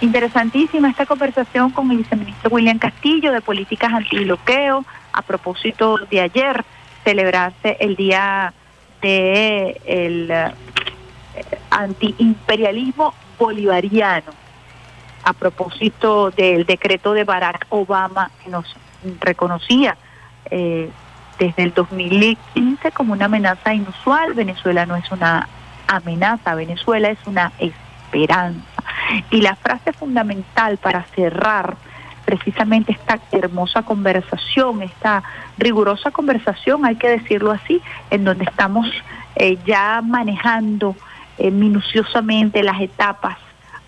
Interesantísima 0.00 0.90
esta 0.90 1.06
conversación 1.06 1.70
con 1.70 1.90
el 1.92 1.98
viceministro 1.98 2.50
William 2.50 2.78
Castillo 2.78 3.32
de 3.32 3.40
Políticas 3.40 3.92
Antibloqueo 3.92 4.84
a 5.12 5.22
propósito 5.22 5.98
de 6.10 6.20
ayer 6.20 6.64
celebrarse 7.04 7.76
el 7.78 7.94
Día 7.94 8.52
de 9.00 9.80
el 9.84 10.30
eh, 10.30 10.52
antiimperialismo 11.70 13.14
bolivariano 13.38 14.32
a 15.24 15.32
propósito 15.32 16.30
del 16.30 16.66
decreto 16.66 17.12
de 17.12 17.24
Barack 17.24 17.66
Obama 17.70 18.30
que 18.42 18.50
nos 18.50 18.74
reconocía 19.20 19.96
eh, 20.50 20.90
desde 21.46 21.64
el 21.64 21.74
2015 21.74 22.92
como 22.92 23.14
una 23.14 23.24
amenaza 23.24 23.74
inusual. 23.74 24.32
Venezuela 24.34 24.86
no 24.86 24.94
es 24.94 25.10
una 25.10 25.48
amenaza, 25.88 26.54
Venezuela 26.54 27.10
es 27.10 27.18
una 27.26 27.50
esperanza. 27.58 28.60
Y 29.30 29.40
la 29.40 29.56
frase 29.56 29.92
fundamental 29.92 30.76
para 30.76 31.02
cerrar 31.16 31.76
precisamente 32.24 32.92
esta 32.92 33.18
hermosa 33.32 33.82
conversación, 33.82 34.82
esta 34.82 35.24
rigurosa 35.58 36.12
conversación, 36.12 36.86
hay 36.86 36.94
que 36.94 37.08
decirlo 37.08 37.50
así, 37.50 37.82
en 38.10 38.22
donde 38.22 38.44
estamos 38.44 38.86
eh, 39.34 39.58
ya 39.66 40.00
manejando 40.00 40.94
eh, 41.38 41.50
minuciosamente 41.50 42.62
las 42.62 42.80
etapas, 42.80 43.36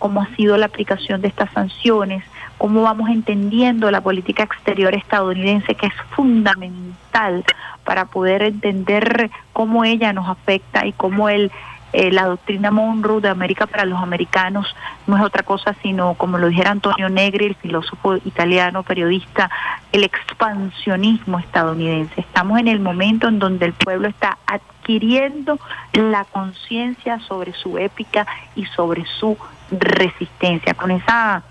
cómo 0.00 0.20
ha 0.22 0.34
sido 0.34 0.56
la 0.56 0.66
aplicación 0.66 1.20
de 1.20 1.28
estas 1.28 1.52
sanciones, 1.52 2.24
cómo 2.58 2.82
vamos 2.82 3.10
entendiendo 3.10 3.90
la 3.90 4.00
política 4.00 4.42
exterior 4.44 4.94
estadounidense, 4.94 5.74
que 5.74 5.86
es 5.86 5.94
fundamental 6.14 7.44
para 7.84 8.06
poder 8.06 8.42
entender 8.42 9.30
cómo 9.52 9.84
ella 9.84 10.12
nos 10.12 10.28
afecta 10.28 10.86
y 10.86 10.92
cómo 10.92 11.28
el 11.28 11.50
eh, 11.96 12.10
la 12.10 12.24
doctrina 12.24 12.72
Monroe 12.72 13.20
de 13.20 13.28
América 13.28 13.68
para 13.68 13.84
los 13.84 14.02
americanos 14.02 14.66
no 15.06 15.16
es 15.16 15.22
otra 15.22 15.44
cosa 15.44 15.76
sino, 15.80 16.14
como 16.14 16.38
lo 16.38 16.48
dijera 16.48 16.72
Antonio 16.72 17.08
Negri, 17.08 17.46
el 17.46 17.54
filósofo 17.54 18.16
italiano, 18.16 18.82
periodista, 18.82 19.48
el 19.92 20.02
expansionismo 20.02 21.38
estadounidense. 21.38 22.20
Estamos 22.20 22.58
en 22.58 22.66
el 22.66 22.80
momento 22.80 23.28
en 23.28 23.38
donde 23.38 23.66
el 23.66 23.74
pueblo 23.74 24.08
está 24.08 24.38
adquiriendo 24.44 25.60
la 25.92 26.24
conciencia 26.24 27.20
sobre 27.20 27.52
su 27.52 27.78
épica 27.78 28.26
y 28.56 28.64
sobre 28.64 29.04
su 29.20 29.38
resistencia. 29.70 30.74
Con 30.74 30.90
esa 30.90 31.44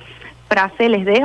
frase 0.48 0.90
les 0.90 1.06
dejo. 1.06 1.22